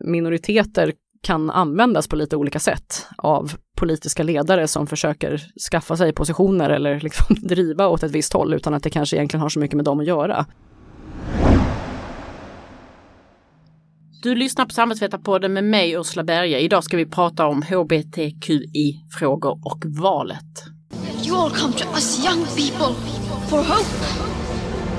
[0.00, 6.70] minoriteter kan användas på lite olika sätt av politiska ledare som försöker skaffa sig positioner
[6.70, 9.76] eller liksom driva åt ett visst håll utan att det kanske egentligen har så mycket
[9.76, 10.46] med dem att göra.
[14.22, 16.58] Du lyssnar på Samhällsvetarpodden med mig Ursula Berge.
[16.58, 20.64] Idag ska vi prata om hbtqi-frågor och valet.
[21.26, 22.94] You all come to us young people
[23.48, 24.04] for hope.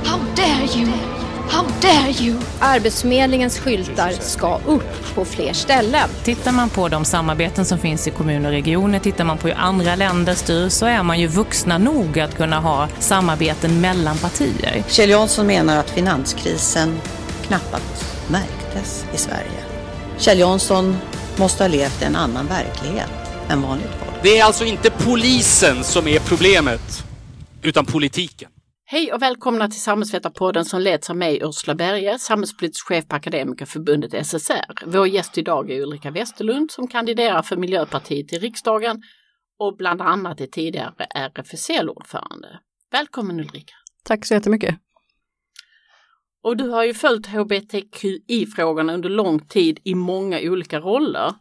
[0.06, 1.17] How dare you?
[1.50, 2.40] How dare you?
[2.60, 6.10] Arbetsförmedlingens skyltar ska upp på fler ställen.
[6.24, 9.56] Tittar man på de samarbeten som finns i kommuner och regioner, tittar man på hur
[9.56, 14.84] andra länder styr så är man ju vuxna nog att kunna ha samarbeten mellan partier.
[14.88, 16.98] Kjell Jansson menar att finanskrisen
[17.48, 19.64] knappast märktes i Sverige.
[20.18, 20.98] Kjell Jansson
[21.36, 23.10] måste ha levt i en annan verklighet
[23.50, 24.24] än vanligt folk.
[24.24, 27.04] Det är alltså inte polisen som är problemet,
[27.62, 28.50] utan politiken.
[28.90, 34.28] Hej och välkomna till Samhällsvetarpodden som leds av mig Ursula Berge, samhällspolitisk chef på Akademikerförbundet
[34.28, 34.86] SSR.
[34.86, 39.02] Vår gäst idag är Ulrika Westerlund som kandiderar för Miljöpartiet i riksdagen
[39.60, 42.60] och bland annat är tidigare RFSL-ordförande.
[42.92, 43.74] Välkommen Ulrika!
[44.04, 44.76] Tack så jättemycket!
[46.44, 51.34] Och du har ju följt hbtqi-frågorna under lång tid i många olika roller.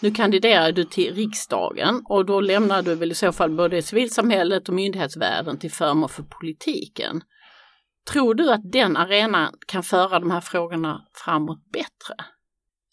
[0.00, 4.68] Nu kandiderar du till riksdagen och då lämnar du väl i så fall både civilsamhället
[4.68, 7.22] och myndighetsvärlden till förmån för politiken.
[8.10, 12.24] Tror du att den arenan kan föra de här frågorna framåt bättre?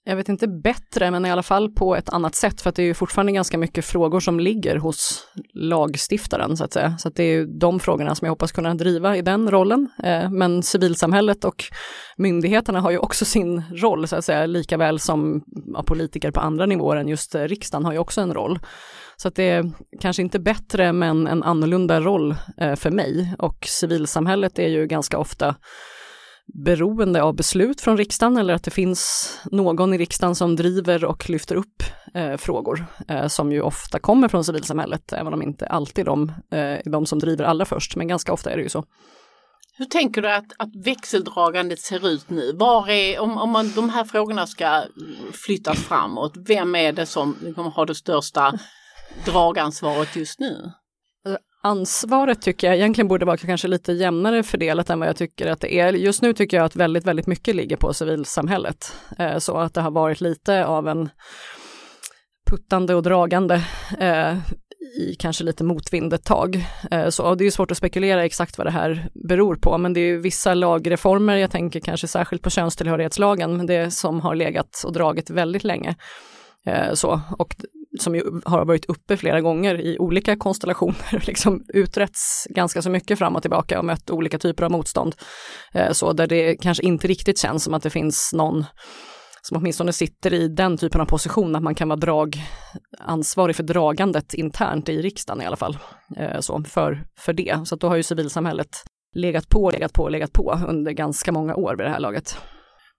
[0.08, 2.82] Jag vet inte bättre, men i alla fall på ett annat sätt, för att det
[2.82, 6.98] är ju fortfarande ganska mycket frågor som ligger hos lagstiftaren, så att säga.
[6.98, 9.90] Så att det är ju de frågorna som jag hoppas kunna driva i den rollen.
[10.04, 11.64] Eh, men civilsamhället och
[12.18, 15.44] myndigheterna har ju också sin roll, så att säga, lika väl som
[15.86, 18.60] politiker på andra nivåer än just eh, riksdagen har ju också en roll.
[19.18, 23.36] Så att det är kanske inte bättre, men en annorlunda roll eh, för mig.
[23.40, 25.56] Och civilsamhället är ju ganska ofta
[26.54, 31.30] beroende av beslut från riksdagen eller att det finns någon i riksdagen som driver och
[31.30, 36.06] lyfter upp eh, frågor eh, som ju ofta kommer från civilsamhället, även om inte alltid
[36.06, 38.86] de eh, de som driver allra först, men ganska ofta är det ju så.
[39.78, 42.52] Hur tänker du att, att växeldragandet ser ut nu?
[42.54, 44.84] Var är, om, om man, de här frågorna ska
[45.46, 48.60] flyttas framåt, vem är det som liksom, kommer ha det största
[49.26, 50.72] dragansvaret just nu?
[51.66, 55.62] Ansvaret tycker jag egentligen borde vara kanske lite jämnare fördelat än vad jag tycker att
[55.62, 55.94] det är.
[55.94, 58.94] Just nu tycker jag att väldigt, väldigt mycket ligger på civilsamhället.
[59.20, 61.10] Eh, så att det har varit lite av en
[62.50, 63.64] puttande och dragande
[64.00, 64.38] eh,
[65.00, 66.66] i kanske lite motvind ett tag.
[66.92, 70.00] Eh, så det är svårt att spekulera exakt vad det här beror på, men det
[70.00, 74.94] är vissa lagreformer, jag tänker kanske särskilt på könstillhörighetslagen, men det som har legat och
[74.94, 75.96] dragit väldigt länge.
[76.94, 77.56] Så, och
[78.00, 83.20] som ju har varit uppe flera gånger i olika konstellationer, liksom utretts ganska så mycket
[83.20, 85.16] fram och tillbaka och mött olika typer av motstånd.
[85.74, 88.66] Eh, så där det kanske inte riktigt känns som att det finns någon
[89.42, 92.44] som åtminstone sitter i den typen av position att man kan vara drag,
[93.00, 95.78] ansvarig för dragandet internt i riksdagen i alla fall.
[96.18, 97.68] Eh, så för, för det.
[97.68, 98.70] Så då har ju civilsamhället
[99.16, 102.38] legat på, legat på, legat på under ganska många år vid det här laget.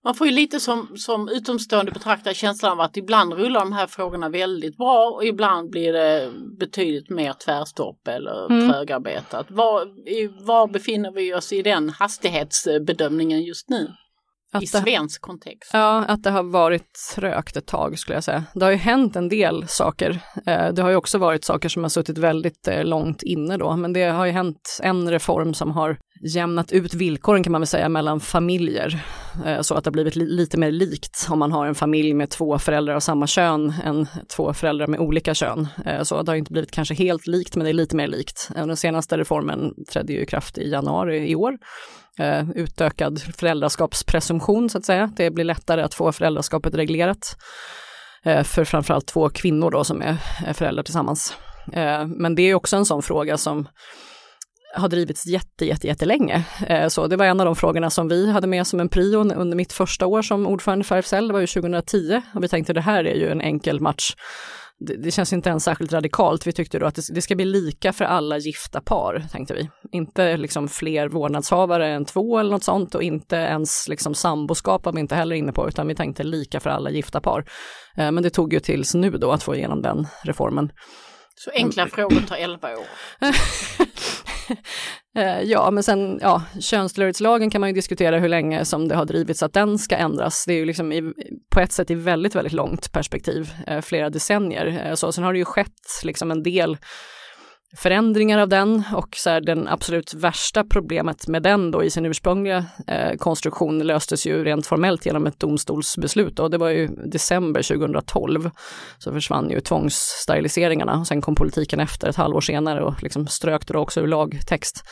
[0.06, 3.86] Man får ju lite som, som utomstående betraktare känslan av att ibland rullar de här
[3.86, 8.70] frågorna väldigt bra och ibland blir det betydligt mer tvärstopp eller mm.
[8.70, 9.46] trögarbetat.
[9.50, 9.86] Var,
[10.46, 13.88] var befinner vi oss i den hastighetsbedömningen just nu?
[14.52, 15.70] Att I svensk det, kontext.
[15.72, 18.44] Ja, att det har varit trögt ett tag skulle jag säga.
[18.54, 20.20] Det har ju hänt en del saker.
[20.46, 23.76] Eh, det har ju också varit saker som har suttit väldigt eh, långt inne då,
[23.76, 25.98] men det har ju hänt en reform som har
[26.34, 29.04] jämnat ut villkoren kan man väl säga mellan familjer.
[29.44, 32.30] Eh, så att det har blivit lite mer likt om man har en familj med
[32.30, 35.68] två föräldrar av samma kön än två föräldrar med olika kön.
[35.84, 38.50] Eh, så det har inte blivit kanske helt likt, men det är lite mer likt.
[38.56, 41.58] Eh, den senaste reformen trädde ju i kraft i januari i år
[42.54, 45.12] utökad föräldraskapspresumtion så att säga.
[45.16, 47.36] Det blir lättare att få föräldraskapet reglerat
[48.24, 50.16] för framförallt två kvinnor då som är,
[50.52, 51.36] föräldrar tillsammans.
[52.06, 53.68] Men det är också en sån fråga som
[54.76, 56.44] har drivits jätte, jätte, jättelänge.
[56.66, 59.18] Eh, så det var en av de frågorna som vi hade med som en prio
[59.18, 62.72] under mitt första år som ordförande för RFSL, det var ju 2010 och vi tänkte
[62.72, 64.14] det här är ju en enkel match
[64.78, 66.46] det, det, känns inte ens särskilt radikalt.
[66.46, 69.70] Vi tyckte då att det, det, ska bli lika för alla gifta par, tänkte vi.
[69.92, 74.92] Inte liksom fler vårdnadshavare än två eller något sånt och inte ens liksom samboskap var
[74.92, 77.44] vi inte heller inne på, utan vi tänkte lika för alla gifta par.
[77.96, 80.72] Eh, men det tog ju tills nu då att få igenom den reformen.
[81.34, 82.86] Så enkla frågor tar 11 år?
[85.16, 89.04] Eh, ja, men sen, ja, könstillhörighetslagen kan man ju diskutera hur länge som det har
[89.04, 90.44] drivits att den ska ändras.
[90.46, 91.02] Det är ju liksom i,
[91.50, 94.86] på ett sätt i väldigt, väldigt långt perspektiv, eh, flera decennier.
[94.86, 96.76] Eh, så sen har det ju skett liksom en del
[97.76, 102.06] förändringar av den och så här, den absolut värsta problemet med den då i sin
[102.06, 107.62] ursprungliga eh, konstruktion löstes ju rent formellt genom ett domstolsbeslut och det var ju december
[107.62, 108.50] 2012
[108.98, 113.66] så försvann ju tvångssteriliseringarna och sen kom politiken efter ett halvår senare och liksom strök
[113.66, 114.84] det också ur lagtext.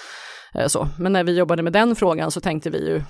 [0.54, 0.88] Eh, så.
[0.98, 3.02] Men när vi jobbade med den frågan så tänkte vi ju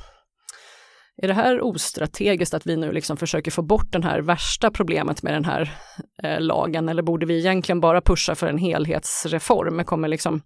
[1.22, 5.22] är det här ostrategiskt att vi nu liksom försöker få bort den här värsta problemet
[5.22, 5.74] med den här
[6.22, 9.84] eh, lagen eller borde vi egentligen bara pusha för en helhetsreform?
[9.84, 10.42] Kommer liksom,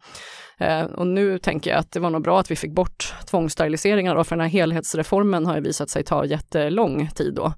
[0.60, 4.14] eh, och nu tänker jag att det var nog bra att vi fick bort tvångssteriliseringar
[4.14, 7.52] då, för den här helhetsreformen har ju visat sig ta jättelång tid då.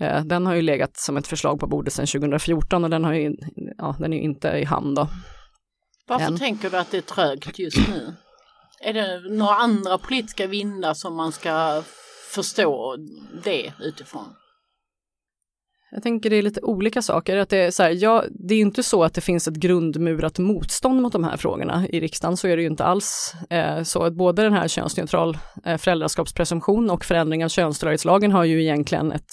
[0.00, 3.12] Eh, den har ju legat som ett förslag på bordet sedan 2014 och den, har
[3.12, 3.32] ju,
[3.78, 5.08] ja, den är ju inte i hamn då.
[6.08, 6.38] Varför Än.
[6.38, 8.14] tänker du att det är trögt just nu?
[8.80, 11.82] Är det några andra politiska vindar som man ska
[12.34, 12.96] förstå
[13.44, 14.34] det utifrån?
[15.90, 17.36] Jag tänker det är lite olika saker.
[17.36, 20.38] Att det, är så här, ja, det är inte så att det finns ett grundmurat
[20.38, 23.34] motstånd mot de här frågorna i riksdagen, så är det ju inte alls.
[23.50, 28.62] Eh, så att både den här könsneutral eh, föräldraskapspresumtion och förändring av könstillhörighetslagen har ju
[28.62, 29.32] egentligen ett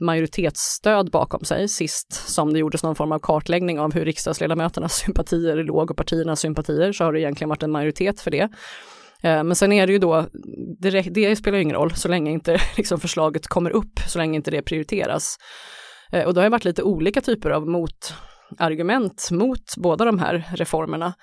[0.00, 5.56] majoritetsstöd bakom sig sist som det gjordes någon form av kartläggning av hur riksdagsledamöternas sympatier
[5.56, 8.48] låg och partiernas sympatier så har det egentligen varit en majoritet för det.
[9.26, 10.26] Eh, men sen är det ju då,
[10.78, 14.36] det, det spelar ju ingen roll så länge inte liksom förslaget kommer upp, så länge
[14.36, 15.36] inte det prioriteras.
[16.12, 20.44] Eh, och det har ju varit lite olika typer av motargument mot båda de här
[20.52, 21.14] reformerna.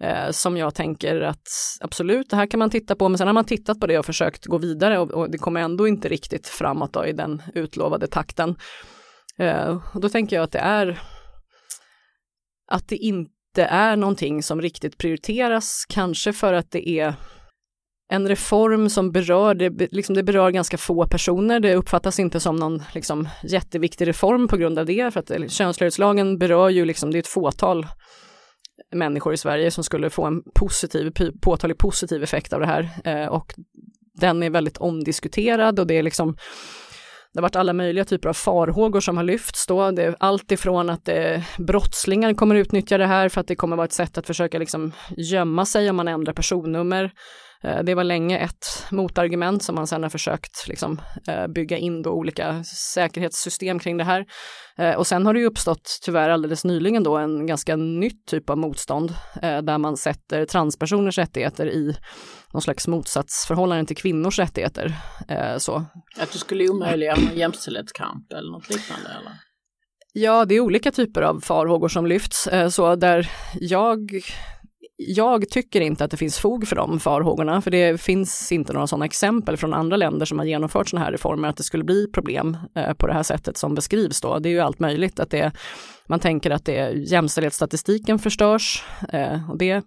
[0.00, 1.48] Eh, som jag tänker att
[1.80, 4.06] absolut, det här kan man titta på, men sen har man tittat på det och
[4.06, 8.06] försökt gå vidare och, och det kommer ändå inte riktigt framåt då i den utlovade
[8.06, 8.56] takten.
[9.38, 11.00] Eh, och då tänker jag att det är
[12.70, 17.14] att det inte är någonting som riktigt prioriteras, kanske för att det är
[18.08, 22.56] en reform som berör, det, liksom det berör ganska få personer, det uppfattas inte som
[22.56, 27.18] någon liksom, jätteviktig reform på grund av det, för att eller, berör ju liksom, det
[27.18, 27.86] är ett fåtal
[28.94, 31.12] människor i Sverige som skulle få en positiv,
[31.42, 33.54] påtaglig positiv effekt av det här eh, och
[34.14, 36.36] den är väldigt omdiskuterad och det är liksom
[37.32, 39.90] det har varit alla möjliga typer av farhågor som har lyfts då.
[39.90, 43.76] Det är allt ifrån att eh, brottslingar kommer utnyttja det här för att det kommer
[43.76, 47.12] vara ett sätt att försöka liksom gömma sig om man ändrar personnummer.
[47.64, 52.02] Eh, det var länge ett motargument som man sedan har försökt liksom, eh, bygga in
[52.02, 54.24] då olika säkerhetssystem kring det här.
[54.78, 58.50] Eh, och sen har det ju uppstått tyvärr alldeles nyligen då en ganska nytt typ
[58.50, 61.96] av motstånd där man sätter transpersoners rättigheter i
[62.52, 64.96] någon slags motsatsförhållande till kvinnors rättigheter.
[65.58, 65.84] Så.
[66.18, 69.32] Att du skulle omöjliggöra en jämställdhetskamp eller något liknande eller?
[70.12, 74.10] Ja, det är olika typer av farhågor som lyfts, så där jag
[74.96, 78.86] jag tycker inte att det finns fog för de farhågorna, för det finns inte några
[78.86, 82.06] sådana exempel från andra länder som har genomfört sådana här reformer, att det skulle bli
[82.12, 84.38] problem eh, på det här sättet som beskrivs då.
[84.38, 85.52] Det är ju allt möjligt att det,
[86.06, 89.82] man tänker att det jämställdhetsstatistiken förstörs eh, och det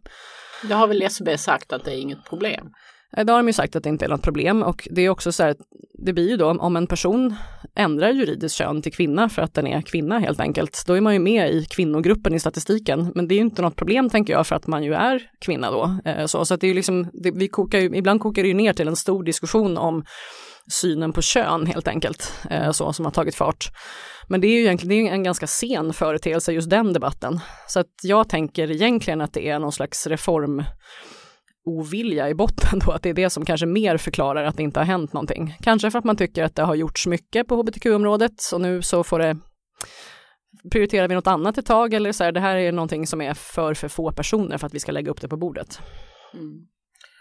[0.64, 2.70] Det har väl SCB sagt att det är inget problem.
[3.18, 5.10] Eh, Då har de ju sagt att det inte är något problem och det är
[5.10, 5.58] också så här, att
[6.06, 7.36] det blir ju då om en person
[7.76, 11.14] ändrar juridiskt kön till kvinna för att den är kvinna helt enkelt, då är man
[11.14, 13.12] ju med i kvinnogruppen i statistiken.
[13.16, 15.72] Men det är ju inte något problem tänker jag för att man ju är kvinna
[15.72, 15.98] då.
[16.06, 18.48] Eh, så, så att det är ju liksom, det, vi kokar ju, ibland kokar det
[18.48, 20.04] ju ner till en stor diskussion om
[20.82, 23.70] synen på kön helt enkelt, eh, så som har tagit fart.
[24.30, 27.40] Men det är ju egentligen det är en ganska sen företeelse, just den debatten.
[27.68, 30.64] Så att jag tänker egentligen att det är någon slags reform
[31.68, 34.80] ovilja i botten då, att det är det som kanske mer förklarar att det inte
[34.80, 35.58] har hänt någonting.
[35.62, 39.04] Kanske för att man tycker att det har gjorts mycket på hbtq-området och nu så
[39.04, 39.38] får det
[40.72, 43.34] prioriterar vi något annat ett tag eller så här, det här är någonting som är
[43.34, 45.80] för för få personer för att vi ska lägga upp det på bordet.
[46.34, 46.68] Mm.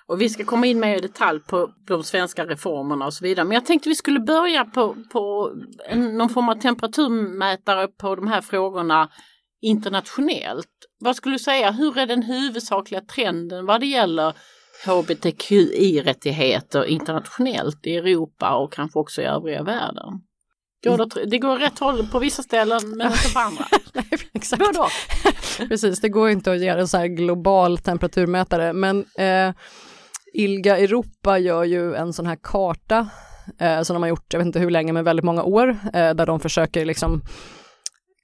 [0.08, 3.46] Och vi ska komma in mer i detalj på de svenska reformerna och så vidare.
[3.46, 5.52] Men jag tänkte vi skulle börja på, på
[5.88, 9.08] en, någon form av temperaturmätare på de här frågorna
[9.62, 10.66] internationellt.
[11.00, 14.32] Vad skulle du säga, hur är den huvudsakliga trenden vad det gäller
[14.86, 20.12] hbtqi-rättigheter internationellt i Europa och kanske också i övriga världen?
[20.84, 23.64] Går det, det går rätt håll på vissa ställen men inte på andra.
[23.92, 24.62] Nej, exakt.
[24.62, 24.88] Både.
[25.68, 29.54] Precis, det går inte att göra en så här global temperaturmätare, men eh,
[30.34, 33.08] ILGA Europa gör ju en sån här karta
[33.58, 36.14] eh, som de har gjort, jag vet inte hur länge, men väldigt många år, eh,
[36.14, 37.22] där de försöker liksom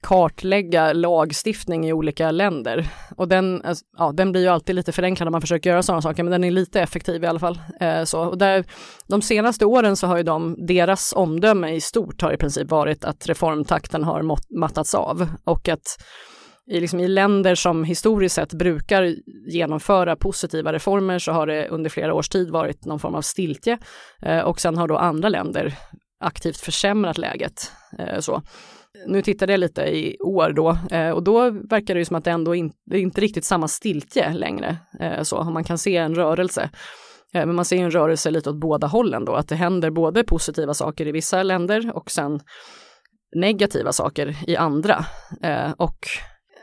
[0.03, 2.87] kartlägga lagstiftning i olika länder.
[3.17, 6.01] Och den, alltså, ja, den blir ju alltid lite förenklad när man försöker göra sådana
[6.01, 7.59] saker, men den är lite effektiv i alla fall.
[7.79, 8.65] Eh, så, och där,
[9.07, 13.05] de senaste åren så har ju de, deras omdöme i stort har i princip varit
[13.05, 15.97] att reformtakten har mått, mattats av och att
[16.71, 19.15] i, liksom, i länder som historiskt sett brukar
[19.51, 23.77] genomföra positiva reformer så har det under flera års tid varit någon form av stiltje
[24.21, 25.75] eh, och sen har då andra länder
[26.19, 27.71] aktivt försämrat läget.
[27.99, 28.41] Eh, så.
[29.07, 32.23] Nu tittade jag lite i år då eh, och då verkar det ju som att
[32.23, 34.77] det ändå in, det är inte riktigt samma stiltje längre.
[34.99, 36.69] Eh, så man kan se en rörelse.
[37.33, 40.23] Eh, men man ser en rörelse lite åt båda hållen då, att det händer både
[40.23, 42.39] positiva saker i vissa länder och sen
[43.35, 45.05] negativa saker i andra.
[45.77, 45.97] Och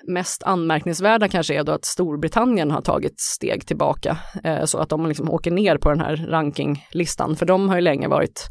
[0.08, 4.18] mest anmärkningsvärda kanske är då att Storbritannien har tagit steg tillbaka
[4.64, 8.08] så att de liksom åker ner på den här rankinglistan, för de har ju länge
[8.08, 8.50] varit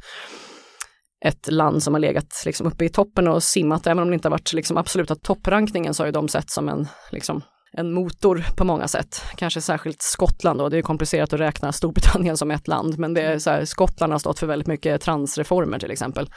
[1.26, 4.28] ett land som har legat liksom uppe i toppen och simmat, även om det inte
[4.28, 8.46] har varit liksom absoluta topprankningen så har ju de sett som en, liksom, en motor
[8.58, 9.22] på många sätt.
[9.36, 13.22] Kanske särskilt Skottland då, det är komplicerat att räkna Storbritannien som ett land, men det
[13.22, 16.30] är så här, Skottland har stått för väldigt mycket transreformer till exempel.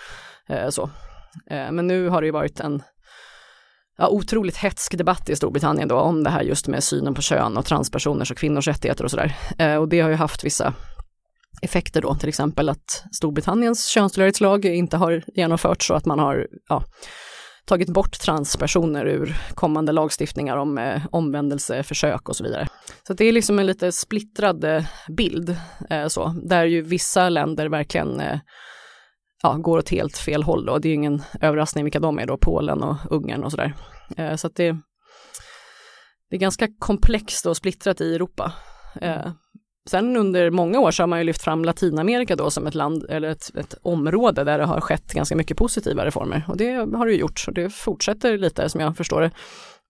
[0.49, 0.83] Eh, så.
[1.51, 2.83] Eh, men nu har det ju varit en
[3.99, 7.57] ja, otroligt hetsk debatt i Storbritannien då om det här just med synen på kön
[7.57, 9.37] och transpersoners och kvinnors rättigheter och sådär.
[9.59, 10.75] Eh, och det har ju haft vissa
[11.63, 16.85] effekter då, till exempel att Storbritanniens könstillhörighetslag inte har genomförts så att man har ja,
[17.65, 22.69] tagit bort transpersoner ur kommande lagstiftningar om eh, omvändelseförsök och så vidare.
[23.07, 25.57] Så det är liksom en lite splittrad eh, bild,
[25.91, 28.39] eh, så, där ju vissa länder verkligen eh,
[29.43, 30.79] ja, går åt helt fel håll då.
[30.79, 33.75] Det är ju ingen överraskning vilka de är då, Polen och Ungern och sådär.
[34.17, 34.73] Eh, så att det,
[36.31, 38.53] det är ganska komplext och splittrat i Europa.
[39.01, 39.33] Eh,
[39.89, 43.07] Sen under många år så har man ju lyft fram Latinamerika då som ett land
[43.09, 47.07] eller ett, ett område där det har skett ganska mycket positiva reformer och det har
[47.07, 49.31] det ju gjort och det fortsätter lite som jag förstår det.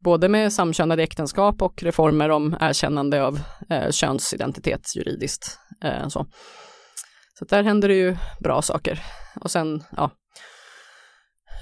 [0.04, 5.58] Både med samkönade äktenskap och reformer om erkännande av eh, könsidentitet juridiskt.
[5.84, 6.26] Eh, så.
[7.38, 9.02] så där händer det ju bra saker.
[9.40, 10.10] Och sen, ja,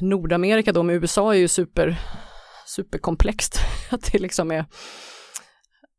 [0.01, 2.01] Nordamerika då med USA är ju super,
[2.67, 3.61] superkomplext.
[3.91, 4.65] Att det liksom är,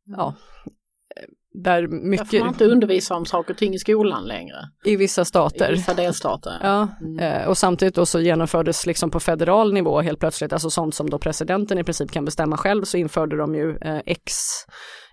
[0.04, 0.34] ja,
[1.54, 2.30] där mycket...
[2.30, 4.56] Där får man inte undervisa om saker och ting i skolan längre.
[4.84, 5.72] I vissa stater.
[5.72, 6.58] I vissa delstater.
[6.62, 7.48] Ja, mm.
[7.48, 11.18] och samtidigt då så genomfördes liksom på federal nivå helt plötsligt, alltså sånt som då
[11.18, 14.32] presidenten i princip kan bestämma själv, så införde de ju eh, X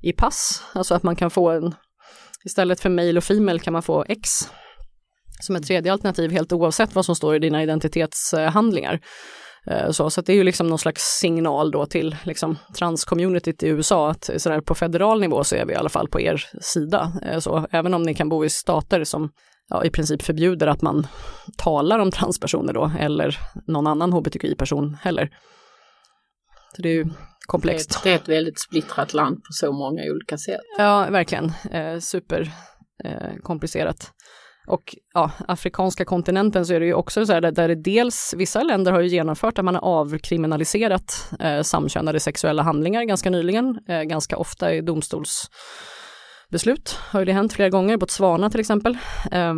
[0.01, 1.75] i pass, alltså att man kan få en,
[2.45, 4.29] istället för mail och female kan man få X
[5.39, 8.99] som ett tredje alternativ helt oavsett vad som står i dina identitetshandlingar.
[9.65, 13.67] Eh, så, så det är ju liksom någon slags signal då till liksom transcommunityt i
[13.67, 17.13] USA att sådär på federal nivå så är vi i alla fall på er sida.
[17.25, 19.29] Eh, så även om ni kan bo i stater som
[19.69, 21.07] ja, i princip förbjuder att man
[21.57, 23.37] talar om transpersoner då eller
[23.67, 25.29] någon annan hbtqi-person heller.
[26.75, 27.05] Så det är ju
[27.47, 27.99] komplext.
[28.03, 30.61] Det är, ett väldigt splittrat land på så många olika sätt.
[30.77, 31.51] Ja, verkligen.
[31.71, 32.51] Eh, super
[33.03, 34.11] eh, komplicerat.
[34.69, 38.33] Och ja, afrikanska kontinenten så är det ju också så här där, där det dels,
[38.37, 43.79] vissa länder har ju genomfört att man har avkriminaliserat eh, samkönade sexuella handlingar ganska nyligen,
[43.87, 48.97] eh, ganska ofta i domstolsbeslut har ju det hänt flera gånger, Botswana till exempel.
[49.31, 49.53] Eh,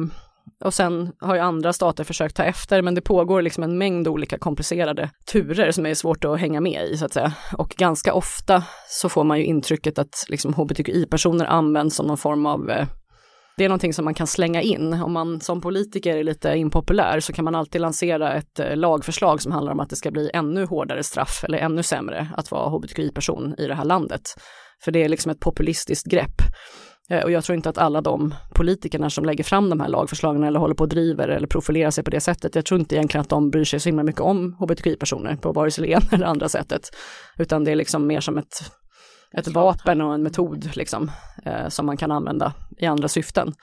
[0.64, 4.08] och sen har ju andra stater försökt ta efter, men det pågår liksom en mängd
[4.08, 7.34] olika komplicerade turer som är svårt att hänga med i så att säga.
[7.58, 12.46] Och ganska ofta så får man ju intrycket att liksom hbtqi-personer används som någon form
[12.46, 12.88] av eh,
[13.58, 14.94] det är någonting som man kan slänga in.
[14.94, 19.42] Om man som politiker är lite impopulär så kan man alltid lansera ett eh, lagförslag
[19.42, 22.70] som handlar om att det ska bli ännu hårdare straff eller ännu sämre att vara
[22.70, 24.22] hbtqi-person i det här landet.
[24.84, 26.42] För det är liksom ett populistiskt grepp.
[27.10, 30.44] Eh, och jag tror inte att alla de politikerna som lägger fram de här lagförslagen
[30.44, 33.22] eller håller på och driver eller profilerar sig på det sättet, jag tror inte egentligen
[33.22, 36.26] att de bryr sig så himla mycket om hbtqi-personer på vare sig det ena eller
[36.26, 36.82] andra sättet.
[37.38, 38.72] Utan det är liksom mer som ett
[39.38, 41.12] ett vapen och en metod liksom,
[41.46, 43.54] eh, som man kan använda i andra syften.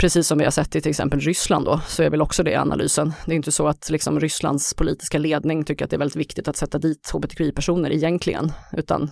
[0.00, 2.56] Precis som vi har sett i till exempel Ryssland då, så är väl också det
[2.56, 3.12] analysen.
[3.26, 6.48] Det är inte så att liksom Rysslands politiska ledning tycker att det är väldigt viktigt
[6.48, 9.10] att sätta dit hbtqi-personer egentligen, utan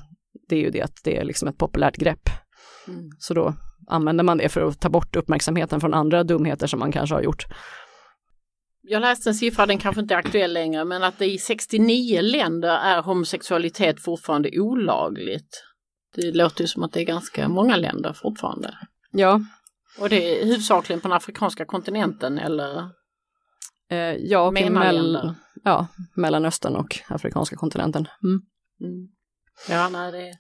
[0.49, 2.29] det är ju det att det är liksom ett populärt grepp.
[2.89, 3.11] Mm.
[3.19, 3.55] Så då
[3.89, 7.23] använder man det för att ta bort uppmärksamheten från andra dumheter som man kanske har
[7.23, 7.47] gjort.
[8.87, 12.21] Jag läste en siffra, den kanske inte är aktuell längre, men att det i 69
[12.23, 15.65] länder är homosexualitet fortfarande olagligt.
[16.15, 18.75] Det låter ju som att det är ganska många länder fortfarande.
[19.11, 19.41] Ja.
[19.99, 22.91] Och det är huvudsakligen på den afrikanska kontinenten eller?
[23.91, 28.09] Eh, ja, mell ja, Mellanöstern och afrikanska kontinenten.
[28.23, 28.41] Mm.
[28.81, 29.09] Mm.
[29.69, 30.37] Ja, nej, det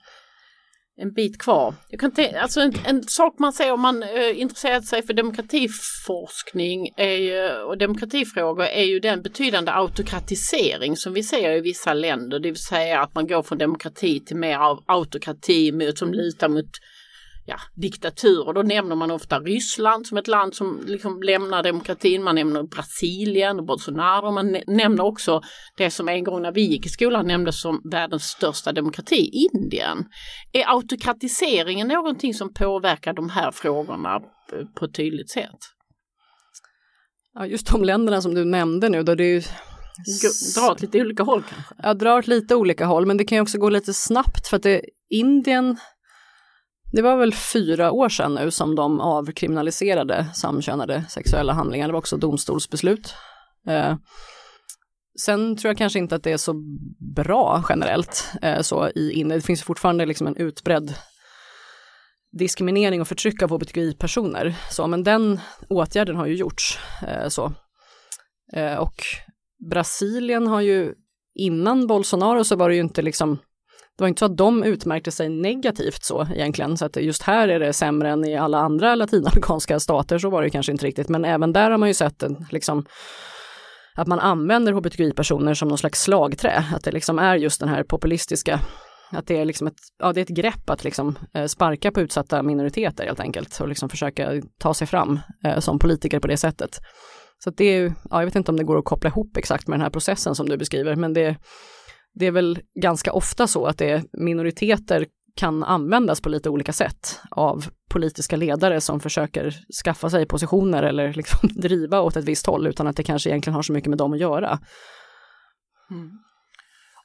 [0.96, 1.74] en bit kvar.
[1.88, 6.88] Jag kan alltså en, en, sak man säger om man eh, intresserar sig för demokratiforskning
[6.96, 12.38] är ju, och demokratifrågor är ju den betydande autokratisering som vi ser i vissa länder,
[12.38, 16.70] det vill säga att man går från demokrati till mer av autokrati som lutar mot
[17.46, 22.22] ja, diktatur och då nämner man ofta Ryssland som ett land som liksom lämnar demokratin.
[22.22, 24.30] Man nämner Brasilien och Bolsonaro.
[24.30, 25.40] Man nämner också
[25.76, 30.04] det som en gång när vi gick i skolan nämndes som världens största demokrati, Indien.
[30.52, 34.20] Är autokratiseringen någonting som påverkar de här frågorna
[34.78, 35.58] på ett tydligt sätt?
[37.34, 39.42] Ja, just de länderna som du nämnde nu, då det är ju
[40.56, 41.74] Dra åt lite olika håll kanske?
[41.82, 44.56] Ja, drar åt lite olika håll, men det kan ju också gå lite snabbt för
[44.56, 45.76] att det, Indien,
[46.94, 51.98] det var väl fyra år sedan nu som de avkriminaliserade samkönade sexuella handlingar, det var
[51.98, 53.14] också domstolsbeslut.
[53.68, 53.96] Eh,
[55.20, 56.54] sen tror jag kanske inte att det är så
[57.16, 60.94] bra generellt eh, så i det finns fortfarande liksom en utbredd
[62.38, 64.54] diskriminering och förtryck av hbtqi-personer.
[64.70, 66.78] Så, men den åtgärden har ju gjorts.
[67.08, 67.52] Eh, så.
[68.52, 69.02] Eh, och
[69.70, 70.94] Brasilien har ju
[71.34, 73.38] innan Bolsonaro så var det ju inte liksom
[73.98, 77.48] det var inte så att de utmärkte sig negativt så egentligen, så att just här
[77.48, 81.08] är det sämre än i alla andra latinamerikanska stater, så var det kanske inte riktigt,
[81.08, 82.86] men även där har man ju sett en, liksom,
[83.96, 87.82] att man använder hbtqi-personer som någon slags slagträ, att det liksom är just den här
[87.82, 88.60] populistiska
[89.12, 92.00] att det är liksom ett, ja, det är ett grepp att liksom eh, sparka på
[92.00, 96.36] utsatta minoriteter helt enkelt och liksom försöka ta sig fram eh, som politiker på det
[96.36, 96.80] sättet.
[97.44, 99.78] Så det är ja, jag vet inte om det går att koppla ihop exakt med
[99.78, 101.36] den här processen som du beskriver, men det,
[102.14, 105.06] det är väl ganska ofta så att det är minoriteter
[105.36, 109.54] kan användas på lite olika sätt av politiska ledare som försöker
[109.84, 113.54] skaffa sig positioner eller liksom driva åt ett visst håll utan att det kanske egentligen
[113.54, 114.58] har så mycket med dem att göra.
[115.90, 116.10] Mm.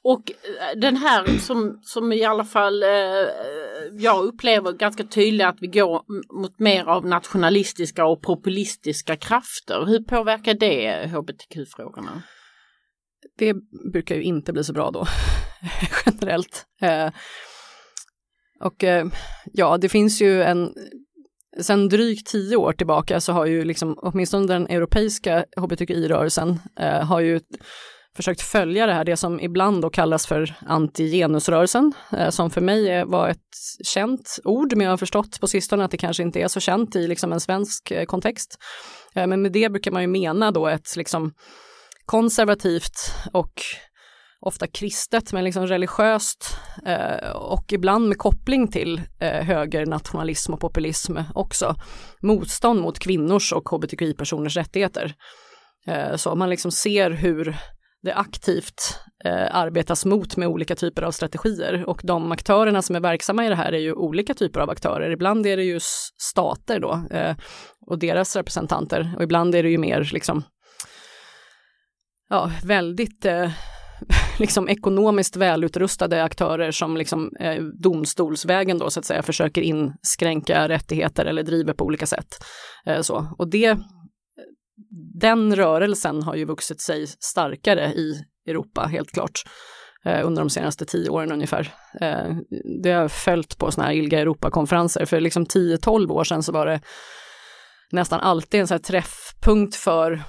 [0.04, 2.90] Och eh, den här som, som i alla fall eh,
[3.92, 6.04] jag upplever ganska tydligt att vi går
[6.42, 9.86] mot mer av nationalistiska och populistiska krafter.
[9.86, 12.24] Hur påverkar det hbtq-frågorna?
[13.40, 13.56] Det
[13.94, 15.08] brukar ju inte bli så bra då,
[16.06, 16.66] generellt.
[16.82, 17.10] Eh,
[18.60, 19.08] och eh,
[19.54, 20.74] ja, det finns ju en,
[21.62, 27.20] sen drygt tio år tillbaka så har ju liksom åtminstone den europeiska hbtqi-rörelsen eh, har
[27.20, 27.40] ju
[28.16, 33.06] försökt följa det här, det som ibland då kallas för antigenusrörelsen, eh, som för mig
[33.06, 33.38] var ett
[33.84, 36.96] känt ord, men jag har förstått på sistone att det kanske inte är så känt
[36.96, 38.58] i liksom en svensk eh, kontext.
[39.16, 41.34] Eh, men med det brukar man ju mena då ett liksom
[42.10, 43.62] konservativt och
[44.42, 51.18] ofta kristet men liksom religiöst eh, och ibland med koppling till eh, högernationalism och populism
[51.36, 51.76] också.
[52.22, 55.14] Motstånd mot kvinnors och hbtqi-personers rättigheter.
[55.88, 57.58] Eh, så man liksom ser hur
[58.04, 63.00] det aktivt eh, arbetas mot med olika typer av strategier och de aktörerna som är
[63.00, 65.12] verksamma i det här är ju olika typer av aktörer.
[65.12, 65.80] Ibland är det ju
[66.22, 67.36] stater då eh,
[67.88, 70.44] och deras representanter och ibland är det ju mer liksom
[72.30, 73.52] ja, väldigt eh,
[74.40, 81.26] liksom ekonomiskt välutrustade aktörer som liksom eh, domstolsvägen då så att säga försöker inskränka rättigheter
[81.26, 82.28] eller driver på olika sätt.
[82.86, 83.28] Eh, så.
[83.38, 83.78] Och det eh,
[85.20, 89.44] den rörelsen har ju vuxit sig starkare i Europa, helt klart,
[90.06, 91.74] eh, under de senaste tio åren ungefär.
[92.02, 92.36] Eh,
[92.84, 96.66] det har följt på sådana här ILGA Europakonferenser, för liksom 10-12 år sedan så var
[96.66, 96.82] det
[97.92, 100.24] nästan alltid en sån här träffpunkt för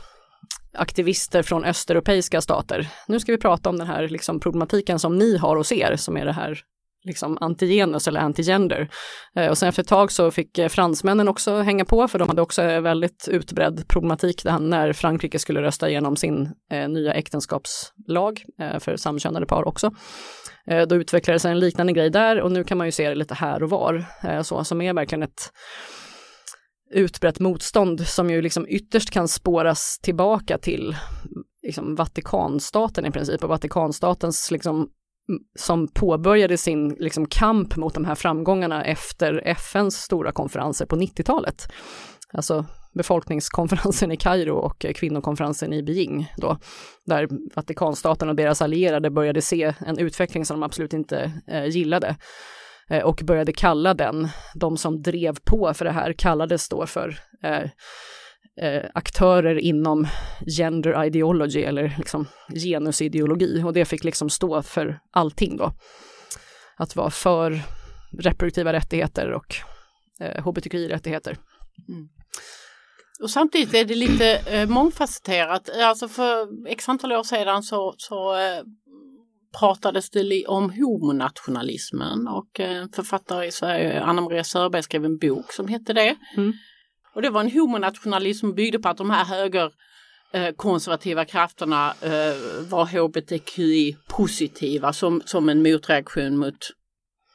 [0.72, 2.88] aktivister från östeuropeiska stater.
[3.09, 6.16] Nu ska vi prata om den här liksom problematiken som ni har hos er, som
[6.16, 6.62] är det här
[7.04, 8.88] liksom antigenus eller antigender.
[9.37, 12.28] Eh, och sen efter ett tag så fick eh, fransmännen också hänga på för de
[12.28, 18.44] hade också eh, väldigt utbredd problematik när Frankrike skulle rösta igenom sin eh, nya äktenskapslag
[18.59, 19.90] eh, för samkönade par också.
[20.66, 23.35] Eh, då utvecklades en liknande grej där och nu kan man ju se det lite
[23.35, 24.04] här och var,
[24.42, 25.52] så som är verkligen ett
[26.90, 30.96] utbrett motstånd som ju liksom ytterst kan spåras tillbaka till
[31.62, 34.88] liksom Vatikanstaten i princip och Vatikanstatens liksom
[35.59, 41.72] som påbörjade sin liksom, kamp mot de här framgångarna efter FNs stora konferenser på 90-talet.
[42.33, 46.59] Alltså befolkningskonferensen i Kairo och kvinnokonferensen i Beijing då,
[47.07, 52.16] där Vatikanstaten och deras allierade började se en utveckling som de absolut inte eh, gillade
[52.90, 57.18] Eh, och började kalla den, de som drev på för det här kallades då för
[57.42, 57.62] eh,
[58.62, 60.07] eh, aktörer inom
[60.57, 65.72] gender ideology eller liksom genusideologi och det fick liksom stå för allting då.
[66.76, 67.61] Att vara för
[68.18, 69.57] reproduktiva rättigheter och
[70.20, 71.37] eh, hbtqi-rättigheter.
[71.88, 72.09] Mm.
[73.22, 75.70] Och samtidigt är det lite eh, mångfacetterat.
[75.83, 78.62] Alltså för x antal år sedan så, så eh,
[79.59, 85.19] pratades det om homonationalismen och en eh, författare i Sverige, Anna Maria Sörberg, skrev en
[85.19, 86.17] bok som hette det.
[86.37, 86.53] Mm.
[87.15, 89.73] Och det var en homonationalism som byggde på att de här höger
[90.33, 92.35] eh, konservativa krafterna eh,
[92.69, 96.71] var hbtqi-positiva som, som en motreaktion mot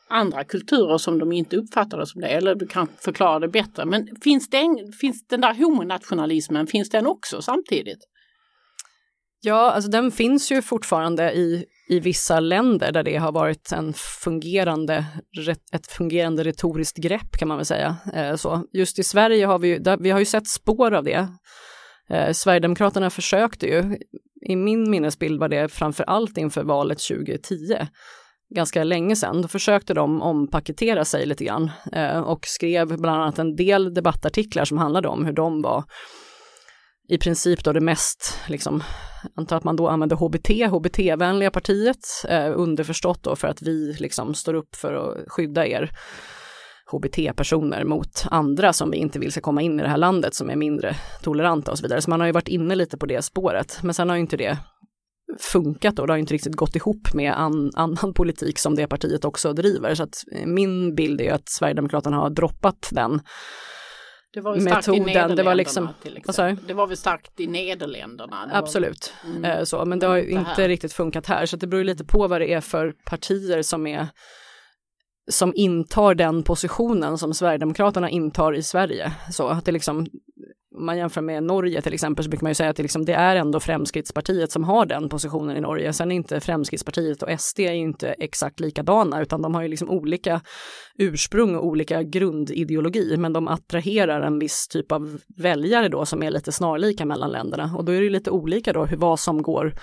[0.10, 2.28] andra kulturer som de inte uppfattade som det.
[2.28, 3.86] Eller du kan förklara det bättre.
[3.86, 8.00] Men finns den, finns den där homonationalismen, finns den också samtidigt?
[9.46, 13.94] Ja, alltså den finns ju fortfarande i, i vissa länder där det har varit en
[13.94, 15.06] fungerande,
[15.72, 17.98] ett fungerande retoriskt grepp kan man väl säga.
[18.14, 21.04] Eh, så just i Sverige har vi ju, där, vi har ju sett spår av
[21.04, 21.28] det.
[22.10, 23.98] Eh, Sverigedemokraterna försökte ju
[24.50, 27.88] i min minnesbild var det framför allt inför valet 2010
[28.56, 29.42] ganska länge sedan.
[29.42, 34.66] Då försökte de ompaketera sig lite grann eh, och skrev bland annat en del debattartiklar
[34.66, 35.84] som handlade om hur de var
[37.08, 38.84] i princip då det mest, liksom,
[39.36, 44.34] antar att man då använder HBT, HBT-vänliga partiet, eh, underförstått då för att vi liksom
[44.34, 45.92] står upp för att skydda er
[46.92, 50.50] HBT-personer mot andra som vi inte vill ska komma in i det här landet som
[50.50, 52.02] är mindre toleranta och så vidare.
[52.02, 54.38] Så man har ju varit inne lite på det spåret, men sen har ju inte
[54.38, 54.58] det
[55.40, 59.26] funkat och det har inte riktigt gått ihop med an, annan politik som det partiet
[59.26, 59.96] också driver.
[59.96, 60.16] Så att
[60.46, 63.22] min bild är att Sverigedemokraterna har droppat den
[64.36, 65.36] det var metoden.
[65.36, 66.68] det var liksom, exempel.
[66.68, 68.50] Det var väl starkt i Nederländerna?
[68.52, 70.68] Absolut, var, mm, eh, så, men det har ju inte här.
[70.68, 71.46] riktigt funkat här.
[71.46, 74.08] Så det beror lite på vad det är för partier som är
[75.32, 79.12] som intar den positionen som Sverigedemokraterna intar i Sverige.
[79.32, 80.08] Så att det liksom,
[80.78, 83.06] om man jämför med Norge till exempel så brukar man ju säga att det, liksom,
[83.06, 85.94] det är ändå Fremskrittspartiet som har den positionen i Norge.
[85.94, 89.90] Sen är inte Fremskrittspartiet och SD är inte exakt likadana utan de har ju liksom
[89.90, 90.42] olika
[90.98, 96.32] ursprung och olika grundideologi men de attraherar en viss typ av väljare då som är
[96.32, 99.74] lite snarlika mellan länderna och då är det lite olika då hur vad som går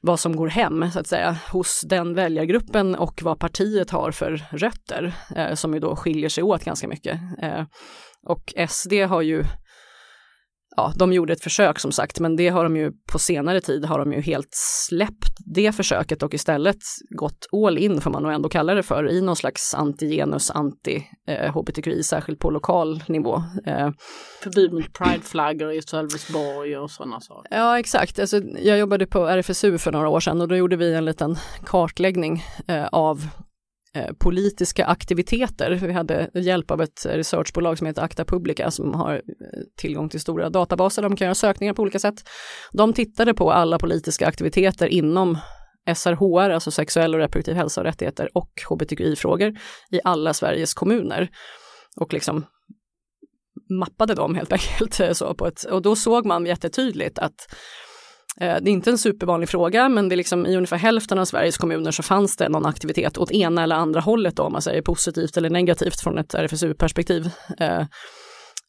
[0.00, 4.46] vad som går hem så att säga hos den väljargruppen och vad partiet har för
[4.50, 7.20] rötter eh, som ju då skiljer sig åt ganska mycket.
[7.42, 7.64] Eh,
[8.26, 9.44] och SD har ju
[10.76, 13.84] ja, de gjorde ett försök som sagt, men det har de ju på senare tid
[13.84, 14.48] har de ju helt
[14.88, 16.78] släppt det försöket och istället
[17.10, 22.02] gått all in, får man nog ändå kalla det för, i någon slags anti-genus, anti-hbtqi,
[22.02, 23.42] särskilt på lokal nivå.
[23.66, 23.90] Eh,
[24.42, 27.56] Förbud mot prideflaggor i Sölvesborg och sådana saker.
[27.56, 28.18] Ja, exakt.
[28.18, 31.36] Alltså, jag jobbade på RFSU för några år sedan och då gjorde vi en liten
[31.64, 33.45] kartläggning eh, av Eh,
[33.96, 35.70] Eh, politiska aktiviteter.
[35.70, 39.20] Vi hade hjälp av ett researchbolag som heter Acta Publica som har eh,
[39.76, 41.02] tillgång till stora databaser.
[41.02, 42.14] De kan göra sökningar på olika sätt.
[42.72, 45.38] De tittade på alla politiska aktiviteter inom
[45.94, 49.58] SRHR, alltså sexuell och reproduktiv hälsa och rättigheter och hbtqi-frågor
[49.90, 51.28] i alla Sveriges kommuner.
[52.00, 52.46] Och liksom
[53.80, 55.00] mappade dem helt enkelt.
[55.16, 57.85] Så på ett, och då såg man jättetydligt att Eh,
[58.40, 61.24] Eh, det är inte en supervanlig fråga, men det är liksom, i ungefär hälften av
[61.24, 64.62] Sveriges kommuner så fanns det någon aktivitet åt ena eller andra hållet då, om man
[64.62, 67.30] säger positivt eller negativt från ett RFSU-perspektiv.
[67.58, 67.84] Eh,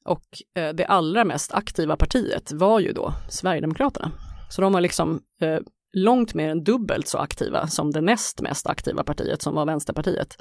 [0.06, 4.12] och eh, det allra mest aktiva partiet var ju då Sverigedemokraterna.
[4.49, 5.19] Så de var liksom
[6.03, 10.38] långt mer än dubbelt så aktiva som det näst mest aktiva partiet som var Vänsterpartiet.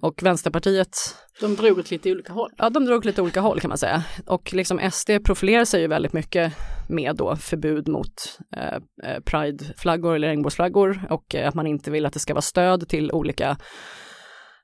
[0.00, 0.96] Och Vänsterpartiet...
[1.40, 2.50] De drog åt lite olika håll.
[2.56, 4.02] Ja, de drog åt lite olika håll kan man säga.
[4.26, 6.52] Och liksom SD profilerar sig ju väldigt mycket
[6.88, 12.06] med då förbud mot eh, eh, prideflaggor eller regnbågsflaggor och eh, att man inte vill
[12.06, 13.56] att det ska vara stöd till olika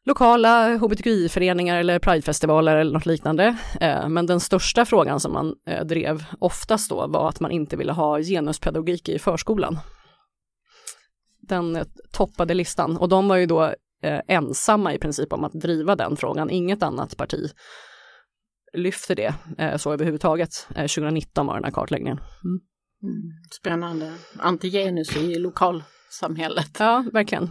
[0.04, 3.56] lokala hbtqi-föreningar eller pridefestivaler eller något liknande.
[3.80, 7.76] Eh, men den största frågan som man eh, drev oftast då var att man inte
[7.76, 9.78] ville ha genuspedagogik i förskolan.
[11.40, 13.74] Den eh, toppade listan och de var ju då
[14.28, 16.50] ensamma i princip om att driva den frågan.
[16.50, 17.50] Inget annat parti
[18.72, 19.34] lyfter det
[19.78, 20.66] så överhuvudtaget.
[20.70, 22.18] Eh, 2019 var den här kartläggningen.
[22.18, 22.60] Mm.
[23.02, 23.22] Mm.
[23.60, 24.12] Spännande.
[24.38, 26.76] Antigenus i lokalsamhället.
[26.78, 27.50] Ja, verkligen.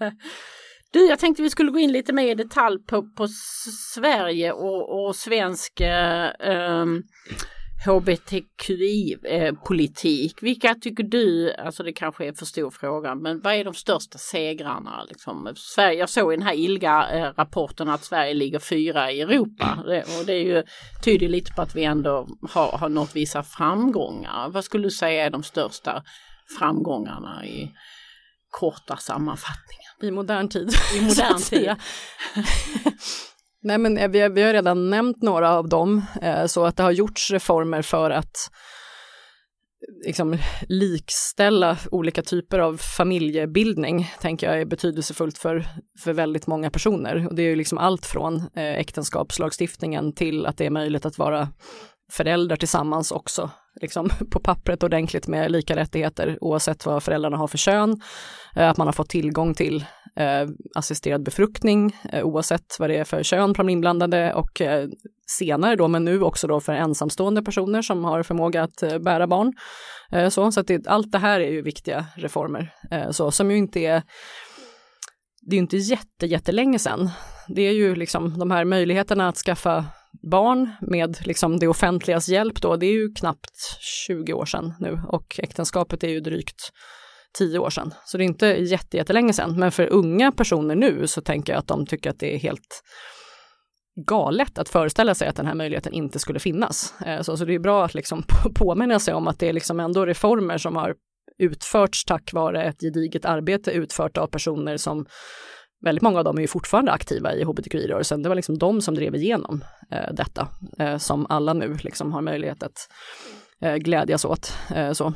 [0.92, 3.28] du, jag tänkte vi skulle gå in lite mer i detalj på, på
[3.94, 7.02] Sverige och, och svensk eh, ehm,
[7.86, 10.32] hbtqi-politik.
[10.32, 13.74] Eh, Vilka tycker du, alltså det kanske är för stor fråga, men vad är de
[13.74, 15.04] största segrarna?
[15.08, 15.52] Liksom?
[15.56, 19.84] Sverige, jag såg i den här ILGA-rapporten eh, att Sverige ligger fyra i Europa
[20.18, 20.62] och det är ju,
[21.04, 24.48] tyder lite på att vi ändå har, har nått vissa framgångar.
[24.48, 26.02] Vad skulle du säga är de största
[26.58, 27.70] framgångarna i
[28.50, 29.94] korta sammanfattningar?
[30.02, 30.70] I modern tid.
[30.96, 31.70] I modern tid.
[33.62, 36.82] Nej men eh, vi, vi har redan nämnt några av dem, eh, så att det
[36.82, 38.50] har gjorts reformer för att
[40.06, 45.66] liksom, likställa olika typer av familjebildning, tänker jag är betydelsefullt för,
[46.00, 47.26] för väldigt många personer.
[47.26, 51.18] Och det är ju liksom allt från eh, äktenskapslagstiftningen till att det är möjligt att
[51.18, 51.48] vara
[52.12, 57.58] föräldrar tillsammans också, liksom på pappret ordentligt med lika rättigheter oavsett vad föräldrarna har för
[57.58, 58.00] kön,
[58.56, 59.84] eh, att man har fått tillgång till
[60.16, 64.62] eh, assisterad befruktning eh, oavsett vad det är för kön på de inblandade och
[65.26, 69.52] senare då, men nu också då för ensamstående personer som har förmåga att bära barn.
[70.30, 72.74] Så så att det, allt det här är ju viktiga reformer
[73.10, 74.02] så, som ju inte är
[75.40, 77.10] det är ju inte jätte, jättelänge sedan.
[77.48, 79.84] Det är ju liksom de här möjligheterna att skaffa
[80.30, 85.00] barn med liksom det offentligas hjälp då, det är ju knappt 20 år sedan nu
[85.08, 86.72] och äktenskapet är ju drygt
[87.38, 87.94] 10 år sedan.
[88.04, 89.58] Så det är inte jättelänge sedan.
[89.58, 92.82] Men för unga personer nu så tänker jag att de tycker att det är helt
[94.06, 96.94] galet att föreställa sig att den här möjligheten inte skulle finnas.
[97.06, 98.22] Eh, så, så det är bra att liksom
[98.54, 100.94] påminna sig om att det är liksom ändå reformer som har
[101.38, 105.06] utförts tack vare ett gediget arbete utfört av personer som
[105.84, 108.22] väldigt många av dem är ju fortfarande aktiva i hbtqi-rörelsen.
[108.22, 112.22] Det var liksom de som drev igenom eh, detta eh, som alla nu liksom har
[112.22, 112.88] möjlighet att
[113.60, 114.52] eh, glädjas åt.
[114.74, 115.06] Eh, så.